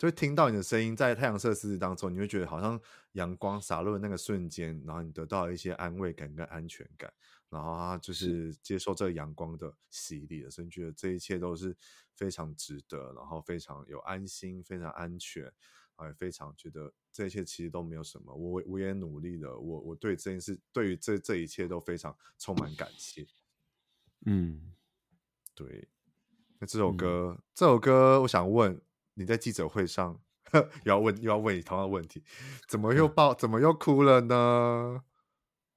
[0.00, 2.80] 就会听到你的声音在太阳色狮子当中，你会觉得好像
[3.12, 7.12] 阳光洒落的那个瞬间，然后你得到一些安慰感跟安全感，
[7.50, 11.76] 然后他就是接受这个阳光的洗礼了，所以你觉得这一切都是
[12.14, 15.44] 非常值得，然后非常有安心，非常安全，
[16.00, 23.26] 也非常觉得这一切其实都没有什么，我我也努力了，我我对这件事，对于这这一切都非常充满感谢。
[24.24, 24.72] 嗯，
[25.54, 25.86] 对。
[26.58, 28.80] 那这首歌，嗯、这首歌，我想问。
[29.20, 30.18] 你在记者会上
[30.54, 32.24] 又要问又要问你同样的问题，
[32.66, 33.34] 怎么又爆？
[33.34, 35.04] 怎么又哭了呢？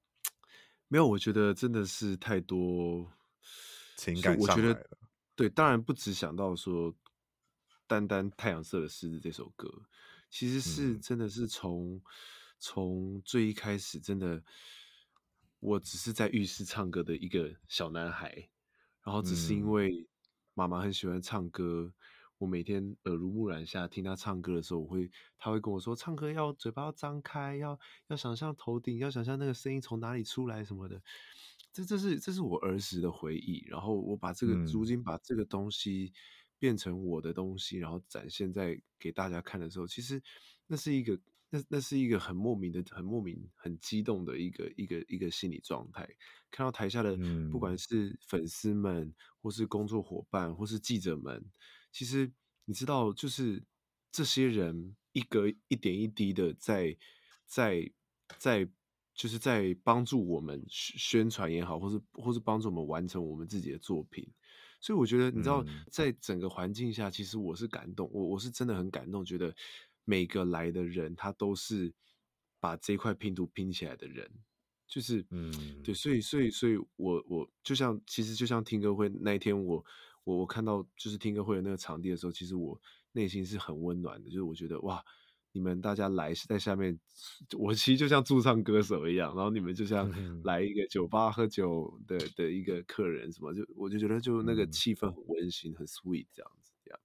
[0.88, 3.12] 没有，我觉得真的是太多
[3.98, 4.40] 情感上来了。
[4.40, 4.90] 我觉得
[5.36, 6.96] 对，当然不只想到说
[7.86, 9.70] 单单《太阳色的狮子》这首歌，
[10.30, 12.02] 其实是真的是从、嗯、
[12.58, 14.42] 从最一开始，真的
[15.60, 18.48] 我只是在浴室唱歌的一个小男孩，
[19.02, 20.08] 然后只是因为
[20.54, 21.92] 妈妈很喜欢唱歌。
[22.44, 31.00] 我每天耳濡目染下听他唱歌的时候，我会，他会跟我说，唱歌要嘴巴要张开，要要想象头顶，要想象那个声音从哪里出来什么的。
[31.72, 33.64] 这这是这是我儿时的回忆。
[33.66, 36.12] 然后我把这个如今把这个东西
[36.58, 40.22] 变成我的东西，然后展现在给大家看的时候，其实
[40.66, 46.06] 那是一个那那是一个很莫名的、很莫名、很激动的一个一个一个心理状态。
[46.50, 47.16] 看到台下的
[47.50, 51.42] 不管是粉丝们，或是工作伙伴，或是记者们。
[51.94, 52.28] 其实
[52.64, 53.62] 你知道，就是
[54.10, 56.96] 这些人一个一点一滴的在
[57.46, 57.88] 在
[58.36, 58.68] 在，
[59.14, 64.28] 就是在帮助我们宣传也好，或是或是帮助我们完成我们自己的作品。
[64.80, 69.54] 所以我觉得，你知道，在整个环境下，其实我是感动，我我是真的很感动，觉得
[70.04, 71.94] 每个来的人，他都是
[72.58, 74.28] 把这块拼图拼起来的人，
[74.88, 79.76] 就是嗯，对，所以所以所以我我就像其实就像听歌会那一天我。
[79.76, 79.84] 我
[80.24, 82.80] 我我看到就是听歌会的那个场地的时候，其实我
[83.12, 84.28] 内心是很温暖的。
[84.28, 85.04] 就是我觉得哇，
[85.52, 86.98] 你们大家来是在下面，
[87.58, 90.10] 我其实就像驻唱歌手一样，然后你们就像
[90.42, 97.00] 来一个酒吧喝酒的的一个客人什么，就我就觉得就那个气氛很温馨，嗯、很 sweet 这样子，这样。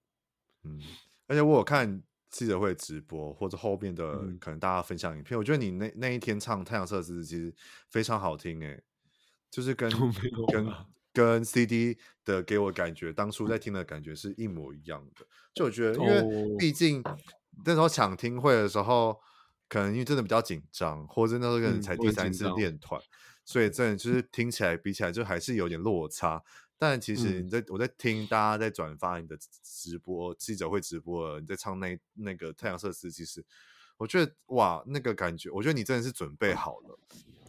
[0.63, 0.82] 嗯，
[1.27, 7.53] 而且我有看记者会直播或者后面的可能大家分享影片，嗯、我觉得你那那一天唱《太阳色其实
[7.89, 8.82] 非常好听诶，
[9.51, 9.91] 就是跟
[10.53, 10.73] 跟。
[11.13, 15.26] 跟 CD 的给我感觉，当初在听的感觉是一模一样的。
[15.54, 17.04] 就我觉得，因为毕竟
[17.65, 19.19] 那时候抢听会的时候，
[19.67, 23.04] 可能因为真的比较紧张，或者那时候可能才第三次练团，嗯、
[23.43, 26.41] 所以真的就是听起来比起来就还是有点落差。
[26.78, 33.43] 但其实你在、嗯、我在听大家在转发你的直播记者会直播，你在唱那那个太阳色司，其实
[33.98, 36.98] 我觉得哇，那个感觉，我觉得你真的是准备好了。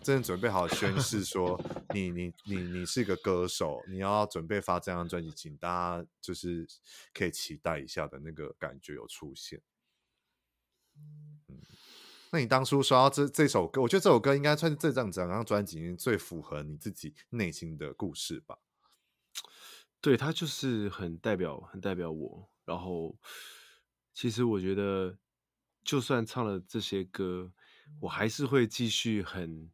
[0.02, 1.60] 真的准备好宣誓说
[1.92, 6.66] 你你你你是一个歌手，你要准备发这张专辑，请大家就是
[7.12, 9.60] 可以期待一下的那个感觉有出现。
[10.96, 11.60] 嗯，
[12.30, 18.58] 那你当初说到这这首歌，我觉得这首歌应该算是这张整张专辑最符合你自己内心的故事吧？
[20.00, 22.48] 对，它就是很代表很代表我。
[22.64, 23.18] 然后，
[24.14, 25.18] 其实我觉得，
[25.84, 27.52] 就算唱了这些歌，
[28.00, 29.70] 我还是会继续很。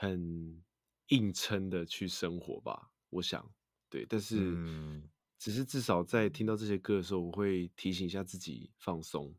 [0.00, 0.62] 很
[1.08, 3.44] 硬撑的去生活吧，我想，
[3.90, 5.02] 对，但是，嗯，
[5.40, 9.34] 只是至少在听到这些歌的时候，我会提醒一下自己放松，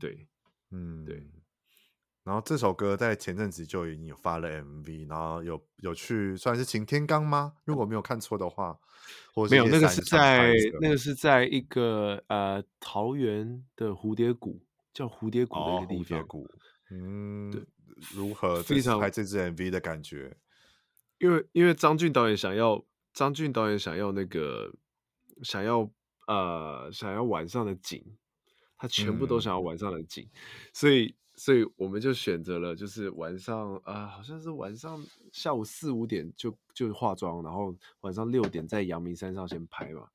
[0.00, 0.26] 对，
[0.72, 1.30] 嗯，对。
[2.24, 7.54] 然后这首歌在前阵子就已经有发了 MV，然后有有去算是擎天刚吗？
[7.64, 8.76] 如果没有看错的话，
[9.34, 16.48] 或没有，那个是在那个是在一个呃桃园的蝴蝶谷，叫蝴蝶谷的一个地方，哦，
[16.90, 17.64] 嗯，对。
[18.12, 20.36] 如何非常拍这支 MV 的感觉？
[21.18, 24.72] 因为因为张俊导演想要张俊导演想要那个
[25.42, 25.88] 想要
[26.26, 28.04] 呃想要晚上的景，
[28.76, 30.38] 他全部都想要晚上的景，嗯、
[30.72, 40.08] 所以所以我们就选择了就是晚上啊、呃，好像是晚上下午四五点就就化妆，然后晚上六点在阳明山上先拍嘛。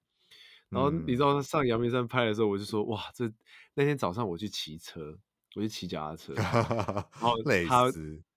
[0.69, 3.32] 然后你知道他上阳明山拍的时候，我就说哇，这
[3.73, 5.17] 那天早上我去骑车。
[5.55, 6.63] 我就骑脚踏车， 然
[7.23, 7.91] 后他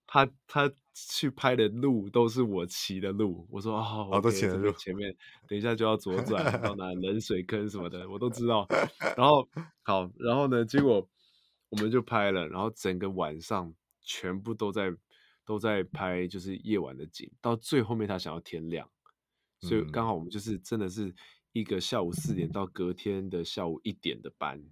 [0.06, 3.46] 他他去拍的路都是我骑的路。
[3.50, 5.14] 我说哦，我都骑的路，前面
[5.48, 8.66] 等一下就要左转到哪 冷水坑什么的，我都知道。
[9.16, 9.48] 然后
[9.82, 11.08] 好，然后呢，结果
[11.70, 14.94] 我们就拍了，然后整个晚上全部都在
[15.46, 17.30] 都在拍，就是夜晚的景。
[17.40, 18.88] 到最后面他想要天亮，
[19.60, 21.14] 所以刚好我们就是真的是
[21.52, 24.62] 一个下午四点到隔天的下午一点的班。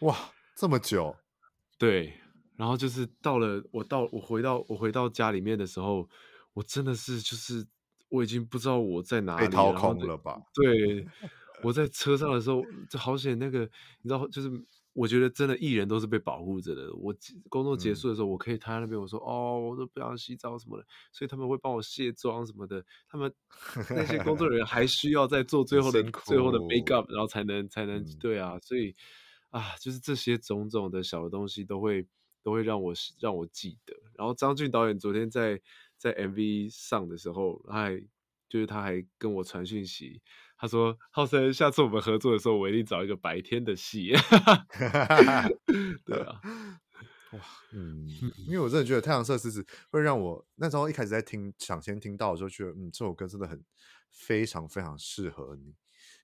[0.00, 0.16] 哇，
[0.56, 1.16] 这么久！
[1.82, 2.14] 对，
[2.54, 6.08] 然后就是到了我到我回到我回到家里面的时候，
[6.52, 7.66] 我真的是就是
[8.08, 10.40] 我已经不知道我在哪里，被掏空了吧？
[10.54, 11.04] 对，
[11.60, 13.68] 我在车上的时候就好险，那个
[14.02, 14.48] 你知道，就是
[14.92, 16.94] 我觉得真的艺人都是被保护着的。
[16.94, 17.12] 我
[17.48, 22.84] 工作结束的时候，我可以躺在那边，我说、嗯、哦，我都不想洗澡什么的，所以他们会帮我卸妆什么的。
[23.08, 23.34] 他们
[23.90, 28.94] 那些工作人员还需要再做最后的最后的 make up，然后才能才能、嗯、对啊，所以
[29.52, 32.06] 啊，就是这些种种的小的东西都会
[32.42, 33.94] 都会让我让我记得。
[34.16, 35.60] 然后张俊导演昨天在
[35.98, 38.02] 在 MV 上的时候，他还
[38.48, 40.20] 就是他还跟我传讯息。
[40.56, 44.12] 他说：“浩森，下次我们合作的时候，我一定找一个白天的戏。
[46.06, 46.40] ”对啊，
[47.32, 47.40] 哇，
[47.72, 48.06] 嗯，
[48.46, 53.62] 因为我真的觉得《太阳色狮子》会让我那时候一开始在听，抢先听到的时候，觉得嗯，这首歌真的很
[54.10, 55.74] 非常非常适合你，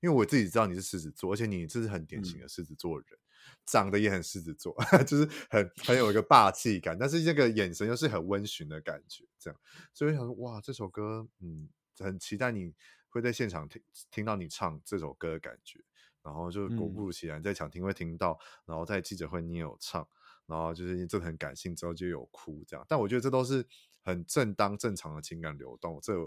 [0.01, 3.21] 因为我自己知道你是狮子座，而且你这是很典型的狮子座人，嗯、
[3.67, 4.75] 长得也很狮子座，
[5.07, 9.61] 就是很很有一个霸气感，但是这个眼神又是很温驯的感觉，这样，
[9.93, 11.69] 所以我想说，哇，这首歌，嗯，
[11.99, 12.75] 很期待你。
[13.11, 15.81] 会在现场听听到你唱这首歌的感觉，
[16.23, 20.07] 然后就果不其然，在场听会听到，嗯、然后在记者会你也有唱，
[20.45, 22.85] 然后就是真的很感性，之后就有哭这样。
[22.87, 23.67] 但我觉得这都是
[24.09, 26.01] 很正当正常的情感流动。
[26.03, 26.19] 这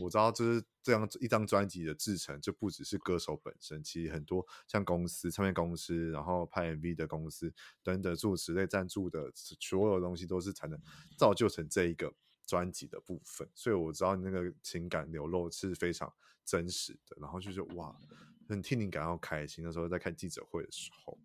[0.00, 10.80] 我知道，就是这样一张专辑的制成，就不只是歌手本身，其实很多像公司、唱片公司，然后拍 MV 的公司等等诸如此类赞助的所有的东西，都是才能
[11.16, 12.12] 造就成这一个。
[12.48, 16.14] 专辑的部分，所以我知道你那个情感流露是非常
[16.44, 17.92] 真实的，然后就是哇，
[18.48, 19.64] 很替你感到开心。
[19.64, 21.18] 那时候在看记者会的时候，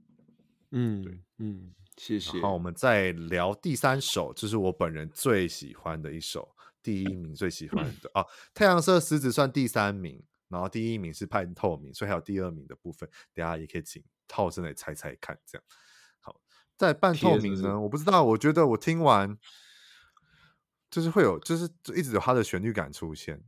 [0.71, 2.41] 嗯，对，嗯，谢谢。
[2.41, 8.25] 好，我们再聊第三首，就是我本人最喜欢的一首，第一名最喜欢的啊，
[8.55, 15.63] 太阳色狮子算第三名，然后第一名是半透明，所以还有第二名的部分，大家也可以请浩森来猜猜看，这样。
[16.19, 16.41] 好，
[16.75, 19.37] 在半透明呢，我不知道，我觉得我听完。
[20.89, 23.41] 就是会有，就是一直有它的旋律感出现，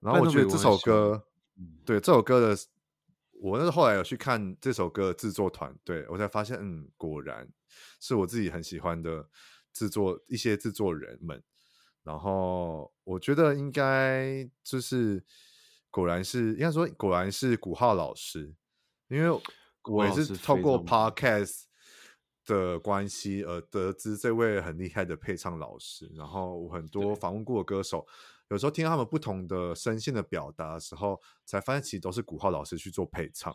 [0.00, 1.26] 然后我觉得这首歌，
[1.84, 2.56] 对这首歌的，
[3.40, 7.48] 我那时候后来有去看这首歌的制作团队，我才发现，嗯，果然
[8.00, 9.28] 是我自己很喜欢的
[9.72, 11.42] 制作一些制作人们，
[12.02, 15.24] 然后我觉得应该就是
[15.90, 18.54] 果然是应该说果然是古浩老师，
[19.08, 19.40] 因为
[19.84, 21.64] 我也是透过 Podcast。
[22.48, 28.06] 的关系而得知这位很厉害的配唱老师，然后我很多访问过的歌手，
[28.50, 33.54] 有时候听到他们不同的声线的表达的时候，才发现其实都是古浩老师去做配唱。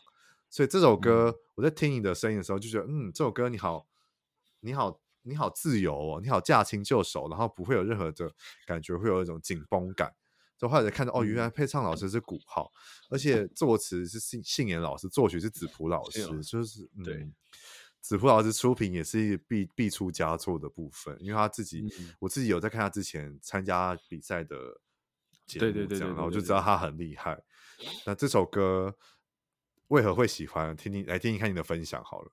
[0.49, 3.87] 所以这首歌、嗯、我在听你的声音的时候，就觉得嗯，这首歌你好，
[4.59, 8.31] 你好，你好自由哦，你好驾轻就熟，然后不会有任何的
[8.67, 10.13] 感觉，会有一种紧绷感。
[10.57, 12.71] 就后来看到哦，原来配唱老师是古浩，
[13.09, 17.27] 而且作词是信信言老师，作曲是子谱老师，就是、嗯、对。
[18.03, 24.57] 子普老师出品也是一必必出佳作的部分，因为他自己，嗯、我自己有在看他之前参加比赛的
[25.45, 27.41] 节目，对对对，然后我就知道他很厉害。
[28.05, 28.93] 那这首歌
[29.87, 30.75] 为何会喜欢？
[30.75, 32.31] 听听来听听看你的分享好了。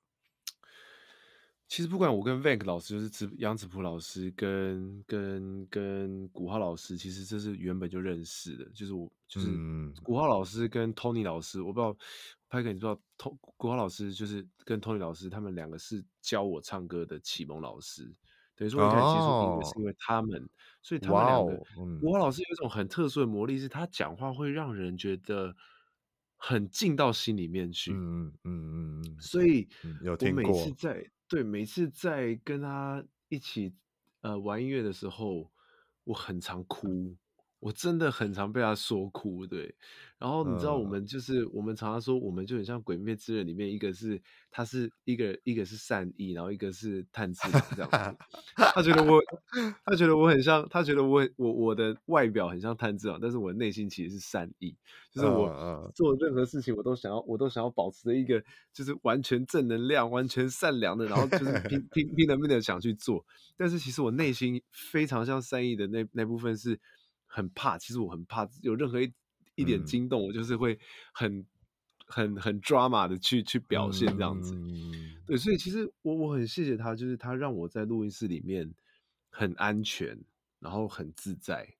[1.70, 9.48] 其实不管我跟 Vank 老师，就是子杨子普老师跟跟跟古浩老师，其实这是原本就认识的，就是我就是
[10.02, 11.96] 古浩老师跟 Tony 老师，我不知道。
[12.52, 18.12] 拍给你知道，托古浩老师就是跟 Tony 老师，他们两个是教我唱歌的启蒙老师。
[18.56, 20.48] 等于说，我开始接触音乐是因为他们，哦、
[20.82, 21.56] 所以他们两个，
[22.00, 25.54] 古、浩、嗯、老师有一种很特殊的魔力，是他讲话会让人觉得
[26.36, 27.92] 很进到心里面去。
[27.92, 29.16] 嗯嗯嗯嗯。
[29.20, 29.68] 所以，
[30.04, 33.72] 我每次在对每次在跟他一起
[34.22, 35.48] 呃玩音乐的时候，
[36.02, 37.16] 我很常哭。
[37.60, 39.74] 我真的很常被他说哭，对。
[40.18, 48.16] 然后你知道，我们就是、嗯、我们常常说，我们就很像《鬼灭之刃》里面一个是他是一个一个是善意，然后一个是炭治郎这样子。
[48.74, 49.18] 他觉得我，
[49.86, 54.76] 他觉得我很像，他觉得我我我的外表很像炭治郎，但是我的内心其实是善意，
[55.10, 58.42] 就是我做任何事情我都想要，我都想要保持着一个
[58.74, 63.24] 就是完全正能量、完全善良的，然后就是拼拼拼了命的想去做。
[63.56, 66.78] 但是其实我内心非常像善意的那那部分是。
[67.32, 69.12] 很怕，其实我很怕有任何一
[69.54, 70.76] 一点惊动，嗯、我就是会
[71.12, 71.46] 很
[72.04, 74.52] 很很 drama 的去去表现这样子。
[74.56, 78.74] 嗯、对，所以其实我我很谢谢他，就是他让我在录音室里面
[79.30, 80.18] 很安全，
[80.58, 81.72] 然后很自在。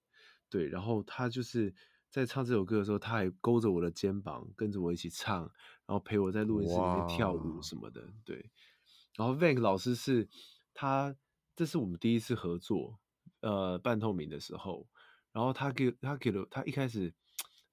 [0.49, 1.73] 对，然后他就是
[2.09, 5.41] 在唱这首歌的时候，他还勾着我的肩膀，跟着我一起唱，
[5.85, 8.01] 然后陪我在录音室里面跳舞什么的。
[8.23, 8.49] 对，
[9.17, 10.29] 然后 Vank 老师是
[10.73, 11.13] 他，
[11.57, 12.97] 这是我们第一次合作，
[13.41, 14.87] 呃，半透明的时候。
[15.33, 17.13] 然后他给他给了他一开始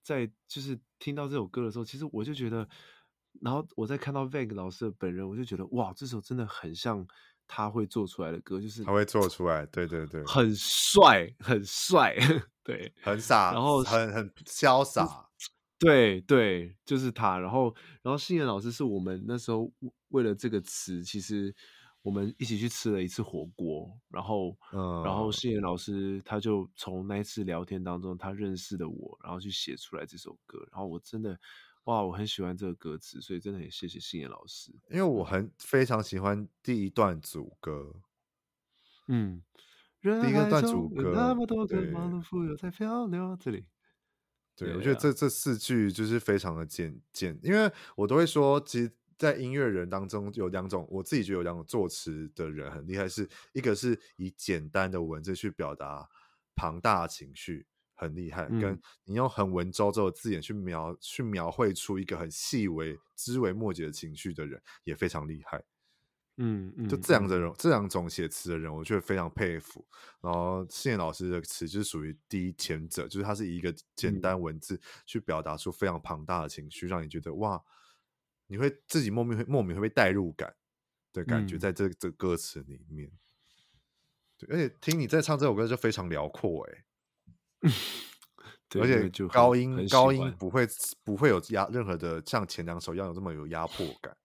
[0.03, 2.69] 在就是听到这首歌的时候，其实我就觉得，
[3.41, 7.07] 然后我在看到 Vank 老师的本人，我就觉得哇，这首真的很像
[7.47, 12.17] 他会做出来的歌，就是他会做出来，对对对，很帅，很帅，
[12.63, 15.29] 对，很傻，然后很很潇洒，
[15.79, 17.39] 对对，就是他。
[17.39, 19.73] 然后，然后信任老师是我们那时候
[20.09, 21.55] 为了这个词，其实
[22.03, 23.91] 我们一起去吃了一次火锅。
[24.09, 30.59] 然后，嗯，然后信妍老师他就从那一次聊天当中，他认识的我，然后去写出来这首歌。
[30.71, 31.39] 然后我真的，
[31.85, 34.73] 哇，我很喜欢这个歌词，所以真的很谢谢信妍老师。
[34.91, 37.95] 因为我很非常喜欢第一段主歌，
[39.09, 39.43] 嗯，
[40.01, 43.67] 第一个段主歌，那么多个忙碌富有在漂流，这里。
[44.55, 56.09] 对，我觉得这这四句就是非常的简简，因为我都会说，其实，在音乐人当中有两种，我自己觉得有两种作词的人很厉害，是一个是以简单的文字去表达
[56.55, 65.65] 庞大的情绪，很厉害，嗯、跟你用很文绉绉的字眼去描去描绘出一个很细微、枝微末节的情绪的人，也非常厉害。
[66.41, 69.85] 嗯，嗯，就这样的人，嗯、这两种写词的人，我觉得非常佩服。
[70.21, 77.61] 然后信妍老师的词就是属于第一前者，就是他是以一个简单文字去表达出非常庞大的情绪，嗯、让你觉得哇，
[78.49, 80.53] 你会自己莫名会莫名会被代入感
[81.13, 83.09] 的感觉，在这、嗯、这歌词里面。
[84.37, 86.85] 对，而且听你在唱这首歌就非常辽阔 哎，
[88.81, 90.67] 而且高音高音不会
[91.05, 94.17] 不会有压任何的像前两首一样有这么有压迫感。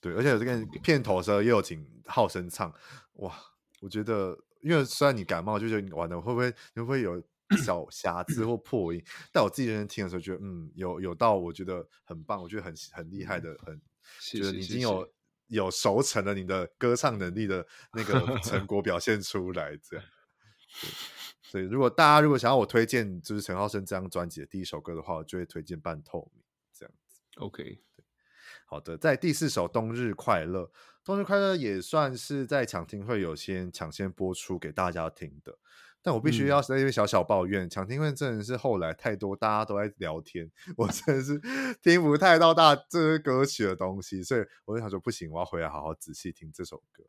[0.00, 2.72] 对，而且这个片头的时候又有请浩生唱，
[3.14, 3.34] 哇！
[3.80, 7.20] 我觉得，因为虽然你感冒，就觉得你完了会不会会不会有
[7.56, 9.02] 小瑕疵或破音？
[9.32, 13.80] 但我自己认真听的时候，觉得嗯，有有到我觉得很棒，我觉得很很厉害的，很
[14.20, 15.12] 觉得已经有
[15.48, 20.04] 有熟成了你的歌唱能力的 那个成果表现出来，这样。
[20.80, 20.90] 对，
[21.42, 26.42] 所以如果 大家如果想要我推荐就是陈浩生这张专辑的第一首歌的话，我就会推荐《半透明》
[26.72, 27.20] 这样子。
[27.36, 27.82] OK。
[28.64, 30.62] 好的，在第四首《冬日快乐》，
[31.04, 35.58] 《冬日快乐》也算是在抢听会有先抢先播出给大家听的。
[36.02, 41.40] 但我必须要在这边小小抱怨，抢、嗯、听会真的是后来太多，大家都在聊天，我真的是
[41.80, 47.04] 听不太到大这些歌曲的东西，所以我就想说不行，我要回来好好仔细听这首歌。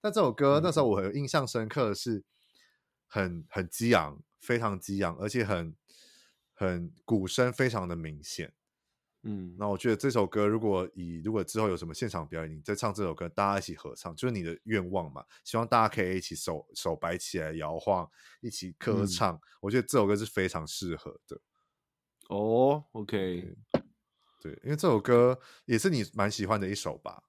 [0.00, 2.22] 但这首歌、嗯、那时候我很印象深刻的是
[3.06, 5.74] 很很激昂，非常激昂，而且很
[6.52, 8.52] 很鼓声非常的明显。
[9.26, 15.24] 嗯，那我觉得这首歌如果以如果之后有什么现场表演，你再唱这首歌，大家一起合唱，就是你的愿望嘛。
[15.44, 18.06] 希望大家可以一起手手摆起来摇晃，
[18.42, 19.34] 一起歌唱。
[19.34, 21.40] 嗯、我觉得这首歌是非常适合的。
[22.28, 23.56] 哦，OK，
[24.42, 27.22] 对，因为这首歌也是你蛮喜欢的一首吧？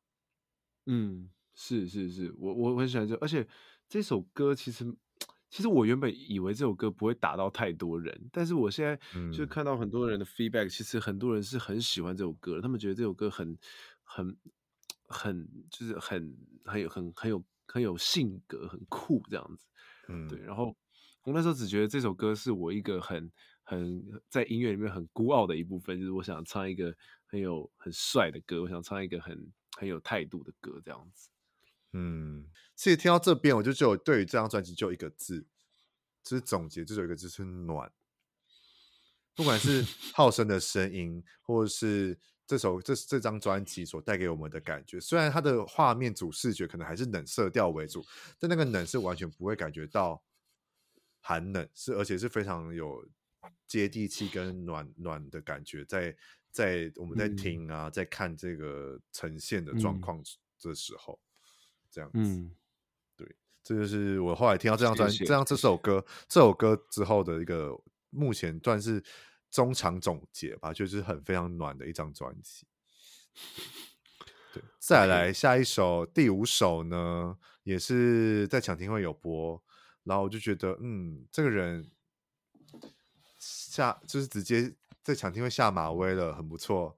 [0.87, 3.47] 嗯，是是是，我我很喜欢这，而且
[3.87, 4.95] 这首歌其实。
[5.55, 8.99] 其实我原本以为这首歌不会打到太多人，但是我现在
[9.31, 13.57] 就看到很多人的 feedback，、嗯、其实很多人是很喜欢这首歌，他们觉得这首歌很、
[14.03, 14.35] 很、
[15.07, 16.35] 很，就是很、
[16.65, 19.65] 很有、很、很有、很有性格，很酷这样子。
[20.09, 20.37] 嗯，对。
[20.41, 20.75] 然后
[21.23, 23.31] 我那时候只觉得这首歌是我一个很、
[23.63, 26.93] 很在音乐里面很孤傲的一部分，就是我想唱一个
[27.27, 31.29] 很有、很帅的歌，我想唱一个很、很有态度的歌这样子。
[31.97, 35.47] 嗯，其实听到这边，我就只有对于这张专辑就一个字，
[36.21, 37.89] 就是总结，就有一个字是暖。
[39.33, 39.81] 不管是
[40.13, 48.05] 浩生的声音，或者是这首这这张专辑所带给我们的感觉，虽然它的画面主视觉可能还是冷色调为主，
[48.37, 50.21] 但那个冷是完全不会感觉到
[51.21, 53.07] 寒冷，是而且是非常有
[53.67, 56.15] 接地气跟暖暖的感觉，在
[56.51, 60.21] 在我们在听啊，嗯、在看这个呈现的状况
[60.61, 61.17] 的时候。
[61.95, 62.55] 嗯这样子，嗯，
[63.15, 67.73] 对，这就是我后来听到这张专辑，这张这首歌，这首歌之后的一个
[68.09, 69.01] 目前算是
[69.49, 72.67] 中场总结吧，就是很非常暖的一张专辑。
[74.53, 79.63] 对，再来下一首，第五首呢，也是在抢听会有播，
[80.03, 81.89] 然后我就觉得，嗯，这个人
[83.39, 86.97] 下就是直接在抢听会下马威了，很不错。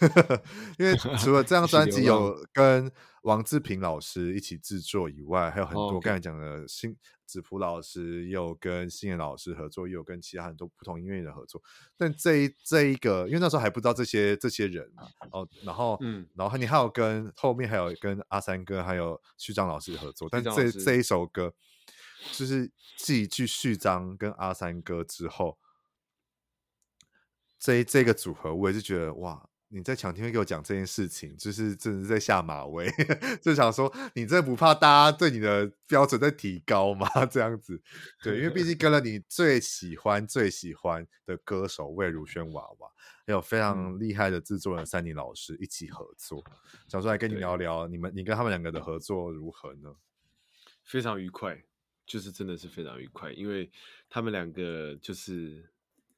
[0.78, 2.90] 因为除了这 张专辑有跟
[3.22, 11.62] 王志平老师一起制作以外，还有很多刚才讲的新子普老师，也有跟新野老师合作，也有跟其他很多不同音乐人的合作。
[11.96, 21.54] 但这一这一个，因为那时候还不知道这些这些人嘛，哦，然后嗯，然后你还有跟后面还有跟阿三哥还有旭章老师合作，但这这一首歌
[22.32, 25.58] 就是继继序章跟阿三哥之后，
[27.58, 29.48] 这这个组合我也是觉得哇。
[29.74, 32.86] 你在抢听会给我讲这件事情，就是真的是在下马威，
[33.40, 37.08] 就想说你这不怕大家对你的标准在提高吗？
[37.26, 37.80] 这样子，
[38.22, 42.88] 对，因为毕竟跟了你最喜欢最喜欢的歌手魏如萱娃娃，
[43.26, 46.44] 还有非常厉害的制作人三妮老师一起合作，
[46.86, 49.94] 想说来跟你聊聊，你们你跟他们两个的合作如何呢？
[50.84, 51.62] 非常愉快，
[52.04, 53.70] 就是真的是非常愉快，因为
[54.10, 55.70] 他们两个就是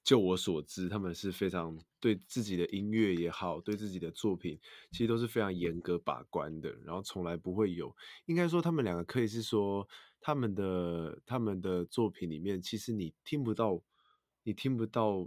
[0.05, 6.71] 就我所知，他们是非常对自己的音乐也好，对自己的作品，其实都是非常严格把关的。
[6.85, 7.97] 然后从来不会有，
[8.27, 9.89] 应该说他们两个可以是说，
[10.21, 13.81] 他们的他们的作品里面，其实你听不到，
[14.43, 15.27] 你听不到，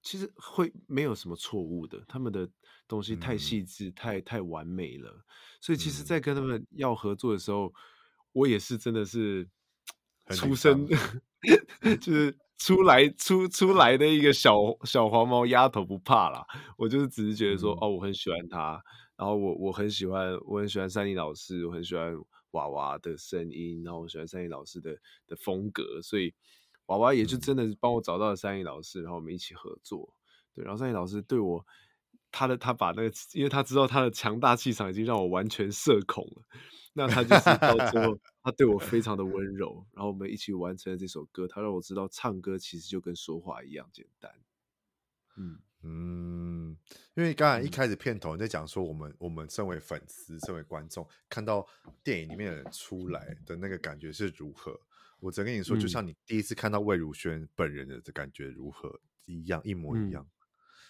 [0.00, 2.04] 其实会没有什么错误的。
[2.06, 2.48] 他们的
[2.86, 5.24] 东西太细致，嗯、太太完美了。
[5.60, 7.72] 所以其实，在跟他们要合作的时候，嗯、
[8.32, 9.48] 我也是真的是
[10.30, 10.86] 出生
[12.00, 12.36] 就是。
[12.56, 14.54] 出来出出来的一个小
[14.84, 16.46] 小黄毛丫头不怕啦，
[16.78, 18.80] 我就是只是觉得说，嗯、哦，我很喜欢他，
[19.16, 22.14] 然后我我很喜欢我很喜欢珊妮老师，我很喜欢
[22.52, 24.96] 娃娃的声音，然后我喜欢珊妮老师的
[25.26, 26.32] 的风格，所以
[26.86, 30.14] 娃娃也就真的是帮我找到了珊妮老师，然后我们一起合作，
[30.54, 31.66] 对，然后珊妮老师对我
[32.30, 36.42] 他的他把那个，因为他知道他的强大气场已经让我完全社恐了。
[36.96, 41.46] 那他就是到最后， 他对我非常的温柔，然后我们一起完成了这首歌。
[41.48, 44.32] 他让我知道，唱歌其实就跟说话一样简单。
[45.36, 46.76] 嗯嗯，
[47.14, 51.66] 因为刚才一开始片头你在讲说，我们我们身为粉丝、身为观众，看到
[52.04, 54.80] 电影里面的人出来的那个感觉是如何？
[55.18, 60.24] 我只能跟你说，就像你第一次看到魏如萱本人的感觉如何一样，一模一样，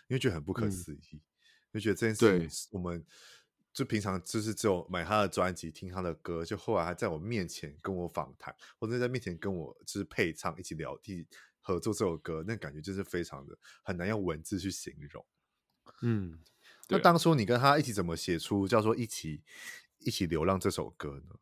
[0.09, 1.23] 因为觉得很不可思议，
[1.73, 3.03] 就觉得这件事情我们。
[3.75, 11.27] 就平常就是只有买他的专辑，听他的歌，就后来还在我面前跟我访谈，或者在面前跟我就是配唱，一起聊天
[11.61, 15.27] 合作这首歌，那感觉就是非常的很难用文字去形容。
[16.03, 16.39] 嗯，
[16.89, 19.43] 那当初你跟他一起怎么写出叫做一起
[19.99, 21.35] 一起流浪这首歌呢？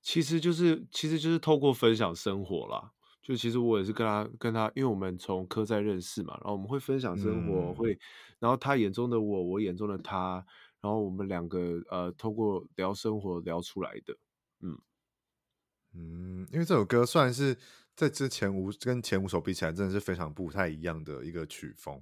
[0.00, 2.92] 其实就是其实就是透过分享生活啦。
[3.20, 7.98] 就其实我也是跟他跟他，因为我们从科在认识嘛，然后我们会分享生活，嗯、会，
[8.38, 10.46] 然后他眼中的我，我眼中的他。
[10.80, 14.16] 然后我们两个呃，透过聊生活聊出来的，
[14.60, 14.78] 嗯
[15.92, 17.56] 嗯，因为这首歌算是
[17.96, 22.00] 在之前五跟前五首比起来，真的是非常不太一样的一个曲风。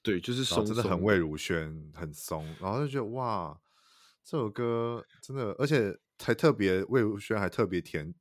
[0.00, 3.58] 对，就是松松真的很魏如萱，很松，然后就觉得哇，
[4.22, 8.14] 这首歌真的，而且还特别魏如萱还特别填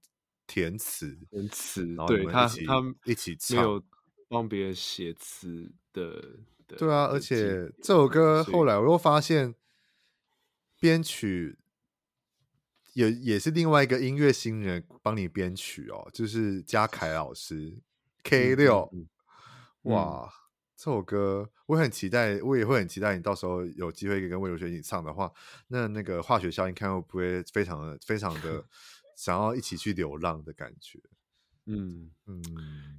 [0.47, 3.83] 填词，填词，对他他一起唱，没有
[4.27, 9.53] 帮别人写词，的对啊，而且这首歌后来我又发现。
[10.83, 11.57] 编曲
[12.91, 17.81] 也也是另外一个音乐新人帮你编曲哦，就是嘉凯老师
[18.21, 19.07] K 六，嗯，
[19.83, 20.29] 哇，嗯，
[20.75, 25.31] 这首歌我很期待，我也会很期待你到时候有机会跟魏如萱一起唱的话，
[25.69, 28.65] 那那个化学效应看会不会非常的非常的
[29.15, 30.99] 想要一起去流浪的感觉？
[31.67, 32.43] 嗯嗯，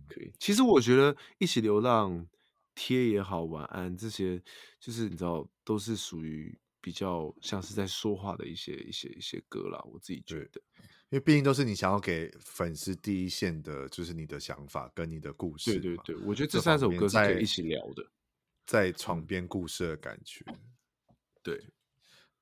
[0.08, 0.32] 可以。
[0.38, 2.26] 其实我觉得一起流浪、
[2.74, 4.42] 贴也好、晚安这些，
[4.80, 6.58] 就是你知道都是属于。
[6.84, 10.60] 比较像是在说话的一些一些一些歌啦，我自己觉得，
[11.08, 15.80] 因为毕竟都是你想要给粉丝第一线的，就是你的想法跟你的故事。
[15.80, 18.06] 对对对，我觉得这三首歌是可以一起聊的，
[18.66, 20.44] 在床边故事的感觉。
[21.42, 21.58] 对，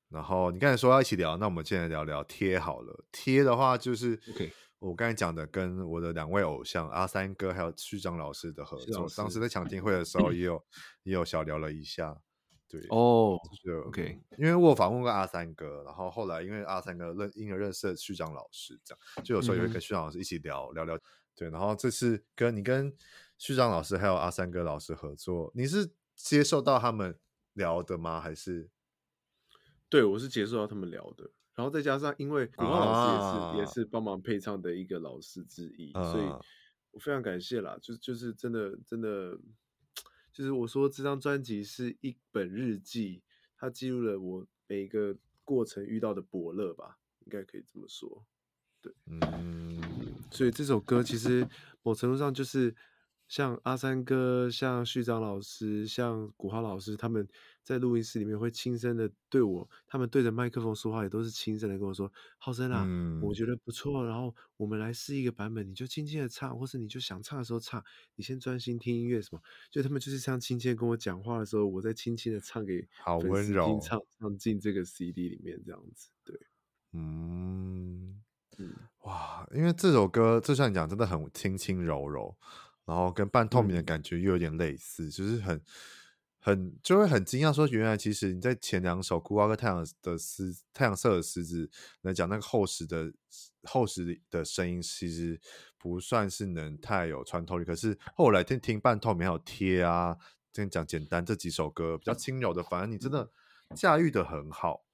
[0.09, 3.05] 然后你刚才说要一起聊，那我们现在聊聊贴好了。
[3.13, 4.21] 贴的话就是
[4.81, 10.61] 我刚才讲的，跟我的两位偶像阿三哥还有序章老师的合作，当时在抢听会的时候也有
[11.05, 12.21] 也有小聊了一下。
[12.73, 20.99] 对哦，就、oh, OK，因为我访问过阿三哥，然后后来因为阿三哥认因而认识了旭章老师，这样就有时候也会跟旭章老师一起聊、嗯、聊聊。
[21.35, 22.91] 对，然后这次跟你跟
[23.37, 27.15] 旭章老师还有阿三哥老师合作，你是接受到他们
[27.53, 28.19] 聊的吗？
[28.19, 28.71] 还是？
[29.91, 36.25] 对，我是接受到他们聊的，然后再加上因为古浩老师也是、啊、也是帮忙配唱的一个老师之一，啊、所以
[36.93, 39.39] 我非常感谢啦，就就是真的真的。
[40.33, 43.23] 就是我说这张专辑是一本日记，
[43.57, 48.25] 它记录了我每一个过程遇到的伯乐吧，应该可以这么说。
[48.81, 49.81] 对，嗯，
[50.31, 51.47] 所以这首歌其实
[51.83, 52.75] 某程度上就是。
[53.33, 57.27] 像阿三哥、像旭章老师、像古浩老师，他们
[57.63, 67.83] 在录音室里面会轻声的对我，他们对着麦克风说话，也都是轻声的跟我说：“浩森啊，嗯、我觉得不错，然后我们来试一个版本，你就轻轻的唱，或是你就想唱的时候唱，
[68.17, 69.41] 你先专心听音乐什么。”
[69.73, 76.11] 就他们就是像轻轻的跟我讲话的时候，我在轻轻的唱给好温柔唱唱进这个 CD 里面这样子。
[76.23, 76.39] 对，
[76.93, 78.21] 嗯
[78.59, 78.75] 嗯，
[79.05, 82.37] 哇，因为这首歌就像你讲，真的很轻轻柔柔。
[82.85, 85.63] 然后跟半透明的感觉又有点类似，嗯、就是很
[86.41, 91.67] 很就会很惊讶，说原来其实你在前两首《苦瓜》跟《太阳的狮太阳色的狮子》
[92.01, 93.13] 来讲那个厚实的
[93.63, 95.41] 厚实的声音，其实
[95.79, 97.65] 不算是能太有穿透力。
[97.65, 100.19] 可是后来听听半透明还有贴啊，
[100.53, 103.31] 跟讲简单这几首歌比较轻柔的，反而你真的
[103.77, 104.85] 驾驭的很好，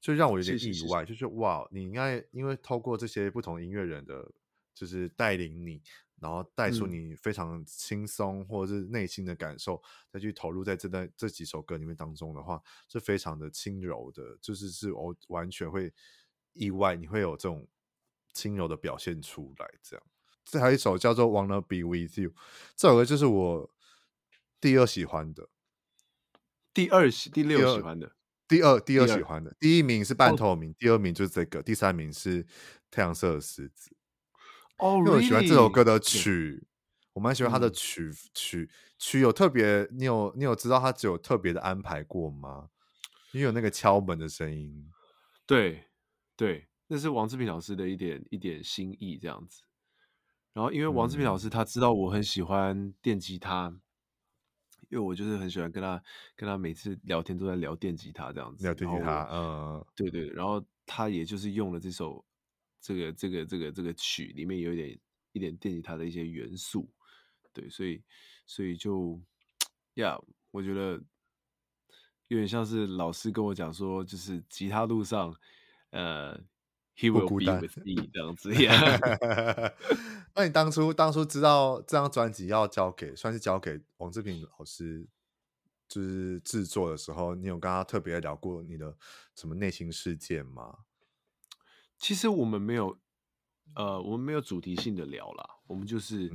[0.00, 4.30] 就让我有点意外，是是是就是哇，你应该因为透过这些不同音乐人的。
[4.76, 5.80] 就是带领你，
[6.20, 15.92] 然后带出你非常轻松或者是内心的感受，嗯、再去投入在这段这几首歌里面当中的话，是非常的轻柔的，就是是我完全会
[16.52, 17.66] 意外你会有这种
[18.32, 19.66] 轻柔的表现出来。
[19.82, 20.06] 这样，
[20.44, 22.30] 这还有一首叫做《Wanna Be With You》，
[22.76, 23.70] 这首歌就是我
[24.60, 25.48] 第二喜欢的，
[26.72, 28.12] 第二喜第六喜欢的。
[28.48, 32.46] 第二，第二喜欢的，第，第一名是半透明，哦，第二名就是这个，第三名是
[32.92, 33.90] 太阳色的狮子。
[34.78, 36.66] 哦，因为我喜欢这首歌的曲，
[37.14, 42.70] 我蛮喜欢它的曲，嗯、曲曲有特别，你有你有知道它只有特别的安排过吗？
[43.32, 44.90] 因为有那个敲门的声音，
[45.46, 45.84] 对
[46.36, 49.62] 对，那是王志平老师的一点一点心意这样子。
[50.52, 53.68] 然后因为王志平老师他知道我很喜欢电吉他。
[53.68, 53.80] 嗯
[54.88, 56.00] 因为我就是很喜欢跟他，
[56.36, 62.24] 跟他每次聊天都在聊电吉他这样子，聊电吉他，嗯，对对，然后他也就是用了这首
[62.86, 64.98] 这个这个这个这个曲里面有一点
[65.32, 66.88] 一点电吉他的一些元素，
[67.52, 68.02] 对，所以
[68.46, 69.20] 所以就
[69.94, 70.16] 呀，
[70.52, 71.02] 我觉得
[72.28, 75.34] 有点像是老师跟我讲说，就是吉他路上，
[75.90, 76.40] 呃。
[76.98, 78.72] He will be with me 这样子呀。
[80.34, 85.06] 那你当初当初知道这张专辑要交给，算是交给王志平老师，
[85.86, 88.96] 就是制作的时候，你有跟他特别聊过你的
[89.34, 90.85] 什么内心世界吗？
[91.98, 92.98] 其实我们没有，
[93.74, 96.30] 呃，我们没有主题性的聊啦，我们就是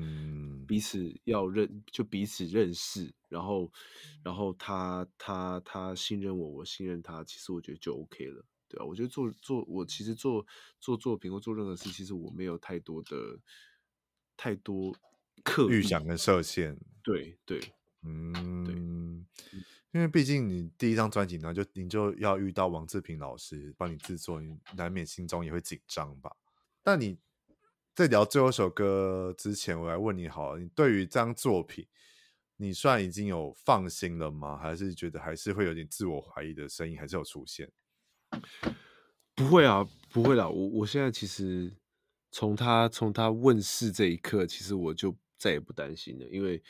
[0.68, 3.72] 彼此要认，嗯、就彼此认识，然后，
[4.24, 8.45] 然后他他他信任我，我信任他，其实我觉得就 OK 了。
[8.68, 10.45] 对啊，我觉得做做我其实做
[10.80, 13.39] 做作品或做任何事，其实我没有太多的
[14.38, 14.95] 太多
[15.43, 16.80] 刻意预想跟设限。
[17.03, 17.59] 对对，
[18.04, 19.60] 嗯，对，
[19.91, 26.36] 因为毕竟你第一张专辑呢，就你就要遇到王志平老师帮你制作，你难免心中也会紧张吧。
[26.82, 27.18] 但你
[27.93, 31.86] 在聊最后一首歌之前，我来问你好了，你对于这张作品，
[32.58, 34.58] 你算已经有放心了吗？
[34.58, 37.70] 还是觉得还是会有点自我怀疑的声音，还是有出现？
[39.36, 40.47] 不会啊，不会啦。
[40.47, 41.72] 我我现在其实
[42.32, 46.64] 从他从他问世这一刻，其实我就再也不担心了，因为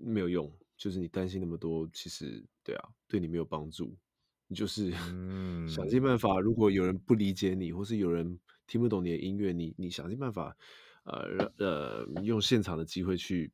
[0.00, 0.50] 没有用。
[0.76, 3.94] 就是你担心那么多，其实对啊，对你没有帮助。
[4.46, 4.90] 你就是
[5.68, 10.56] 想尽办法，如果有人不理解你，或是有人听不懂你的音乐，你你想尽办法，
[11.04, 13.52] 呃呃，用现场的机会去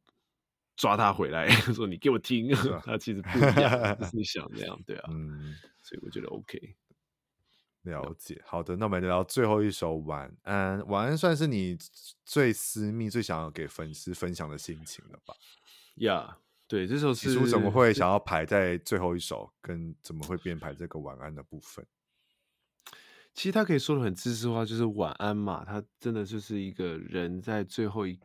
[0.76, 2.48] 抓他回来， 说你给我听。
[2.86, 5.10] 他其实不一样，就是你想那样，对啊。
[5.12, 6.76] 嗯，所以我觉得 OK。
[7.82, 10.80] 了解，好的，那我们聊最后一首《晚安》。
[10.86, 11.76] 晚安算是你
[12.24, 15.34] 最私密、最想要给粉丝分享的心情了吧？
[15.96, 17.38] 呀，对，这首是。
[17.38, 19.52] 你怎么会想要排在最后一首？
[19.60, 21.86] 跟怎么会编排这个晚安的部分？
[23.34, 25.64] 其实他可以说的很知识化，就是晚安嘛。
[25.64, 28.18] 他真的就是一个人在最后一、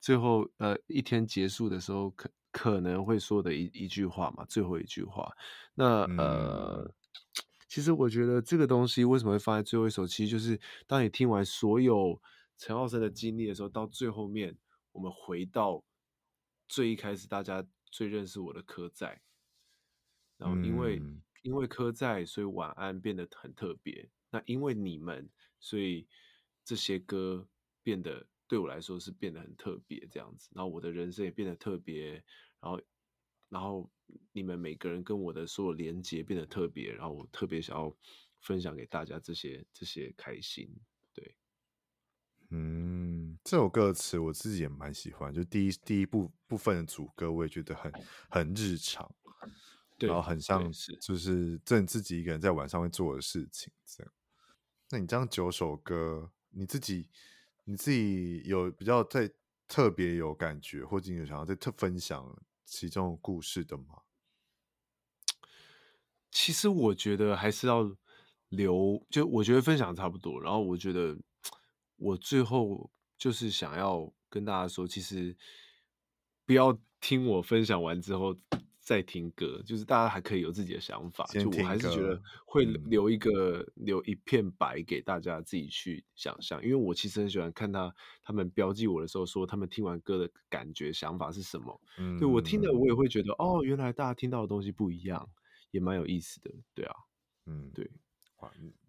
[0.00, 5.32] 最后呃一天结束的时候，可可能会说的一一句话嘛，最后一句话。
[5.74, 6.84] 那呃。
[6.84, 6.94] 嗯
[7.68, 12.20] 其实我觉得这个东西为什么会放在最后一首，其实就是当你听完所有
[12.58, 14.54] 陈浩生的经历的时候，到最后面，
[14.92, 15.82] 我们回到
[16.72, 19.20] 最一开始大家最认识我的科在，
[20.38, 24.08] 然后因为、嗯、因为科在，所以晚安变得很特别。
[24.30, 25.28] 那因为你们，
[25.60, 26.08] 所以
[26.64, 27.46] 这些歌
[27.82, 30.48] 变得对我来说是变得很特别这样子。
[30.54, 32.12] 然后我的人生也变得特别，
[32.58, 32.80] 然后。
[33.52, 33.92] 然后
[34.32, 37.94] 你们每个人跟我的所有连接变得特别，然后我特别想要
[38.40, 40.74] 分享给大家这些这些开心。
[41.12, 41.36] 对，
[42.48, 43.11] 嗯，
[43.44, 47.92] 这首歌词我自己也蛮喜欢，就第一第一部部分的主歌，我也觉得很
[48.30, 49.12] 很日常，
[49.98, 54.12] 对，然后很像是就是正自己一个人在晚上会做的事情这样。
[54.90, 57.08] 那你这样九首歌，你自己
[57.64, 59.30] 你自己有比较在
[59.66, 62.42] 特别有感觉，或者你有想要在特分享？
[62.64, 64.02] 其中故事的吗？
[66.30, 67.94] 其实我觉得还是要
[68.48, 70.40] 留，就我觉得分享差不多。
[70.40, 71.18] 然后我觉得
[71.96, 72.90] 我最后
[73.22, 75.36] 就是想要跟大家说，其实
[76.44, 78.36] 不要听我分享完之后。
[78.84, 87.94] 再听歌，就是大家还可以有自己的想法，就我还是觉得会留一个、嗯、留一片白给大家自己去想象，因为我其实很喜欢看他
[88.24, 93.06] 他们标记我的时候说他们听完歌的感觉想法是什么，嗯、对我听的我也会。
[93.06, 95.30] 觉得哦，原来大家听到的东西不一样，
[95.70, 96.94] 也蛮有意思的，对啊，
[97.46, 97.88] 嗯，对。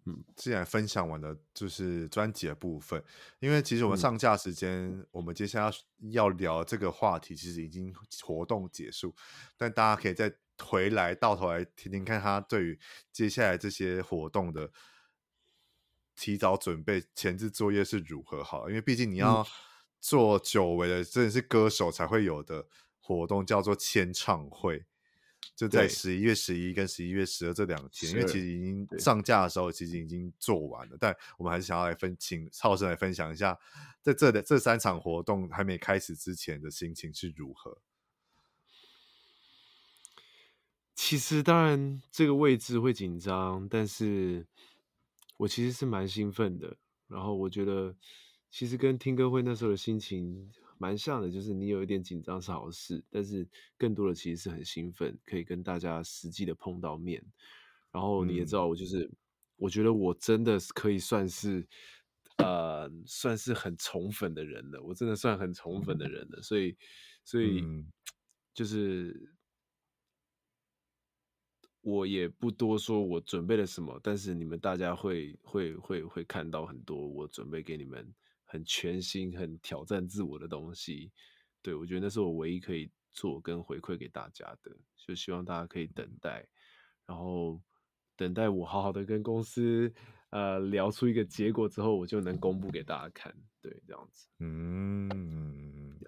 [0.06, 3.02] 嗯，既然分享完了就是专辑的部分，
[3.40, 5.76] 因为其实我们上架时间，嗯、我们接下来
[6.10, 9.14] 要聊这个话题，其实已经活动结束，
[9.56, 12.78] 但大家可以再回来到头来听听看他对于
[13.12, 14.70] 接下来这些活动的
[16.14, 19.46] 提早准备前置作业是如何好，因为毕竟你要
[20.00, 22.66] 做久违的，真的是歌手才会有的
[23.00, 24.84] 活动，叫做签唱会。
[25.56, 30.96] 就在十一月十一跟十一月十二这两天，因为其实已经上架的时候，其实已经做完了。
[30.98, 33.58] 但我们还是想要来分，请浩生来分享一下，
[34.02, 37.78] 在这的这三场活动还没开始之前的心情是如何？
[40.94, 44.46] 其实当然这个位置会紧张，但是
[45.36, 46.76] 我其实是蛮兴奋的。
[47.06, 47.94] 然后我觉得，
[48.50, 50.50] 其实跟听歌会那时候的心情。
[50.78, 57.24] 蛮像的，就是你有一点紧张是好事，但是更多的其实是很兴奋，可以跟大家实际的碰到面。
[57.92, 59.16] 然后你也知道，我就是、嗯、
[59.56, 61.66] 我觉得我真的是可以算是
[62.38, 64.82] 呃，算是很宠粉的人了。
[64.82, 66.76] 我真的算很宠粉的人了，所以
[67.24, 67.86] 所以、嗯、
[68.52, 69.32] 就是
[71.82, 78.12] 我也不多说我准备了什么，但是你们大家会会会会看到很多我准备给你们。
[78.54, 81.10] 很全新、很挑战自我的东西，
[81.60, 86.46] 对，我觉得那是我唯一可以做跟回馈给大家的，就希望大家可以等待，
[87.04, 87.60] 然后
[88.14, 89.92] 等待我好好的跟公司
[90.30, 94.28] 呃聊出一个结果之后，我就能公布给大家看，对，这样子。
[94.38, 95.98] 嗯，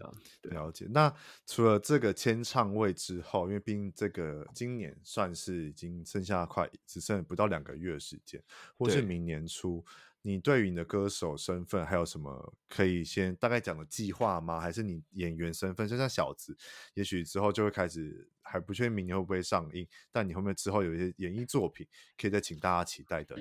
[0.43, 0.87] 了解。
[0.89, 1.13] 那
[1.47, 8.41] 除了这个签唱位之后，因为毕竟这个今年算是已经剩下快只剩不到两个月的时间，
[8.79, 9.85] 或是明年初。
[10.27, 14.59] 你对于你的歌手身份还有什么可以先大概讲的计划吗？
[14.61, 16.57] 还是你演员身份就像小子，
[16.95, 21.87] 也许之后就会开始还不确定明年会不会上映，但你后面之后有一些演艺作品
[22.19, 23.37] 可以再请大家期待的。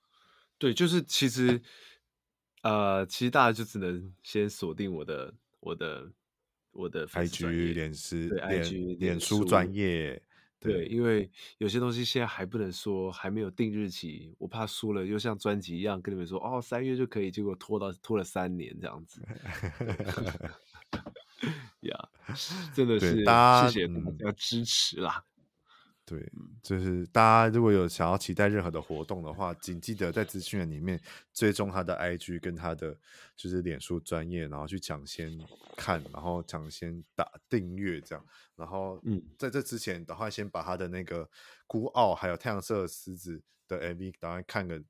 [0.58, 1.58] 对，就是其实
[2.62, 6.12] 呃，其实大家就只能先锁定我的我的
[6.72, 10.22] 我的 IG 脸书对 IG 脸书专页。
[10.66, 19.22] 对，因为有些东西现在还不能说，还没有定日期，我怕输了又像专辑一样跟你们说哦，三月就可以，结果拖到拖了三年这样子。
[21.82, 25.22] 呀，yeah, 真的是谢谢大家支持啦。
[26.08, 26.24] 对，
[26.62, 31.00] 就是大家如果有想要期待任何的活动的话，请记得在资讯里面
[31.34, 32.96] 追踪他的 IG 跟他的
[33.34, 35.36] 就是脸书专业，然后去抢先
[35.76, 41.28] 看，然后抢先打订阅这样，然后嗯，在这之前的话，先把他的那个
[41.66, 44.80] 孤傲还有太阳色的狮子的 MV 打算看个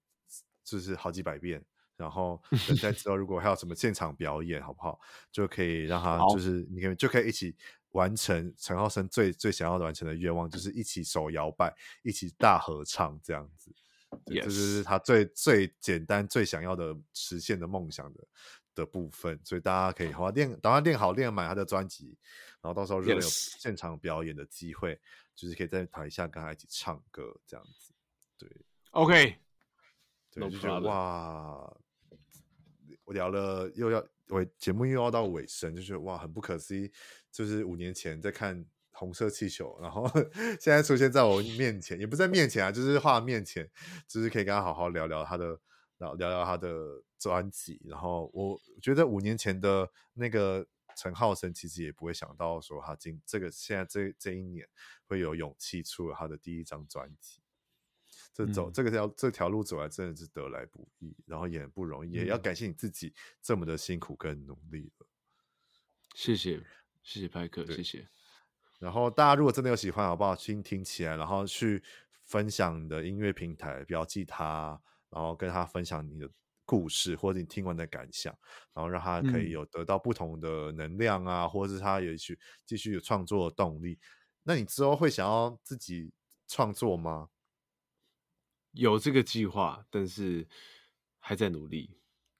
[0.62, 1.64] 就是好几百遍，
[1.96, 5.00] 然后等待 之后如果还有什么现场表演，好不好？
[5.32, 7.56] 就可以让他就是你可以就可以一起。
[7.96, 13.74] 完成陈浩生最最想要完成的愿望，就是一起手摇摆，一起大合唱这样子。
[14.26, 18.24] 这就是他最最简单、最想要的实现的梦想的
[18.74, 19.40] 的部分。
[19.44, 22.16] 所以大家可以好好练，等他练好练满他的专辑，
[22.60, 25.00] 然后到时候如果有现场表演的机会.
[25.36, 27.92] 就是可以在台下跟他一起唱歌这样子。
[28.38, 28.48] 对
[28.92, 29.36] ，OK，
[30.30, 31.76] 对，no、就觉得哇，
[33.04, 36.90] 我聊了又要尾节目又要到尾声，就觉得哇，很不可思议。
[37.36, 40.10] 就是五年前在看红色气球，然后
[40.58, 43.70] 现在出现在我面前，也不在面前啊，就是画面前，
[44.08, 45.60] 就是可以跟他好好聊聊他的，
[45.98, 47.78] 聊聊聊他的专辑。
[47.84, 50.66] 然后我觉得五年前的那个
[50.96, 54.66] 陈浩生，其实也不会想到说他今这个现在这这一年
[55.06, 57.42] 会有勇气出了他的第一张专辑。
[58.32, 63.12] 这走、嗯、这个条这条路走来真的是得来不易，然后也很不容易，也要感谢你自己
[63.42, 65.06] 这么的辛苦跟努力了。
[66.14, 66.62] 谢谢。
[67.06, 68.08] 谢谢派克，对谢谢。
[68.80, 70.34] 然后大家如果真的有喜欢，好不好？
[70.34, 71.80] 先听起来，然后去
[72.24, 74.78] 分享你的音乐平台，标记他，
[75.08, 76.28] 然后跟他分享你的
[76.64, 78.36] 故事或者你听完的感想，
[78.74, 82.36] 然后让他可以有得到不同的能量啊，嗯、或者是他也许
[82.66, 83.98] 继续有创作的动力。
[84.42, 86.12] 那你之后会想要自己
[86.48, 87.28] 创作吗？
[88.72, 90.46] 有这个计划，但是
[91.18, 91.96] 还在努力。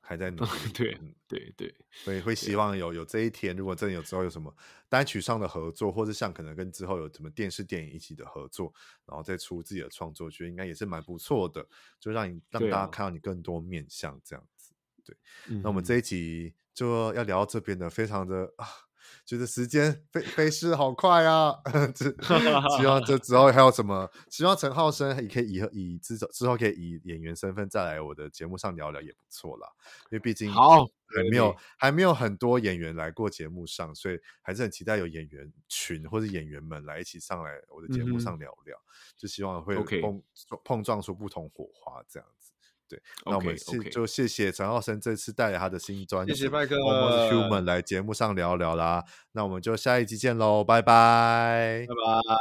[0.07, 4.55] 还在努 力，对对对，所以会希望有有这一天，如果真的有之后有什么
[4.89, 8.73] 单曲上的合作，或者像可能跟之后有什么电视电影一起的合作，
[9.05, 11.67] 然后再出自己的创作，觉得应该也是蛮不错的，
[11.99, 14.73] 就让你让大家看到你更多面相这样子。
[15.03, 15.17] 对，
[15.49, 18.86] 对，那我们这一集就要聊到这边的，非常的啊。
[19.25, 21.55] 觉得时间飞飞逝好快啊！
[22.79, 24.11] 希望这之后还有什么？
[24.31, 29.69] 希望陈浩生也可以以后以之之后可以以演员身份再来我的节目上聊聊也不错啦。
[30.11, 38.77] 因为毕竟好还没有还没有很多演员来过节目上，所以还是很期待有演员群或者演员们来一起上来我的节目上聊聊。
[38.77, 40.23] 嗯、就希望会碰
[40.65, 42.53] 碰撞出不同火花这样子。
[42.89, 49.05] 对，那我们是就谢谢陈浩生这次带来他的新专辑，，Almost Human 来节目上聊聊啦。
[49.33, 51.95] 那我们就下一集见喽，拜拜，拜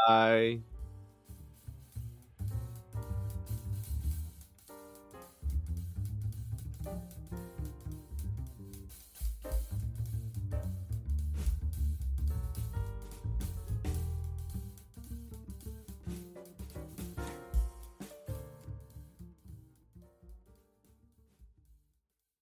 [0.08, 0.75] 拜。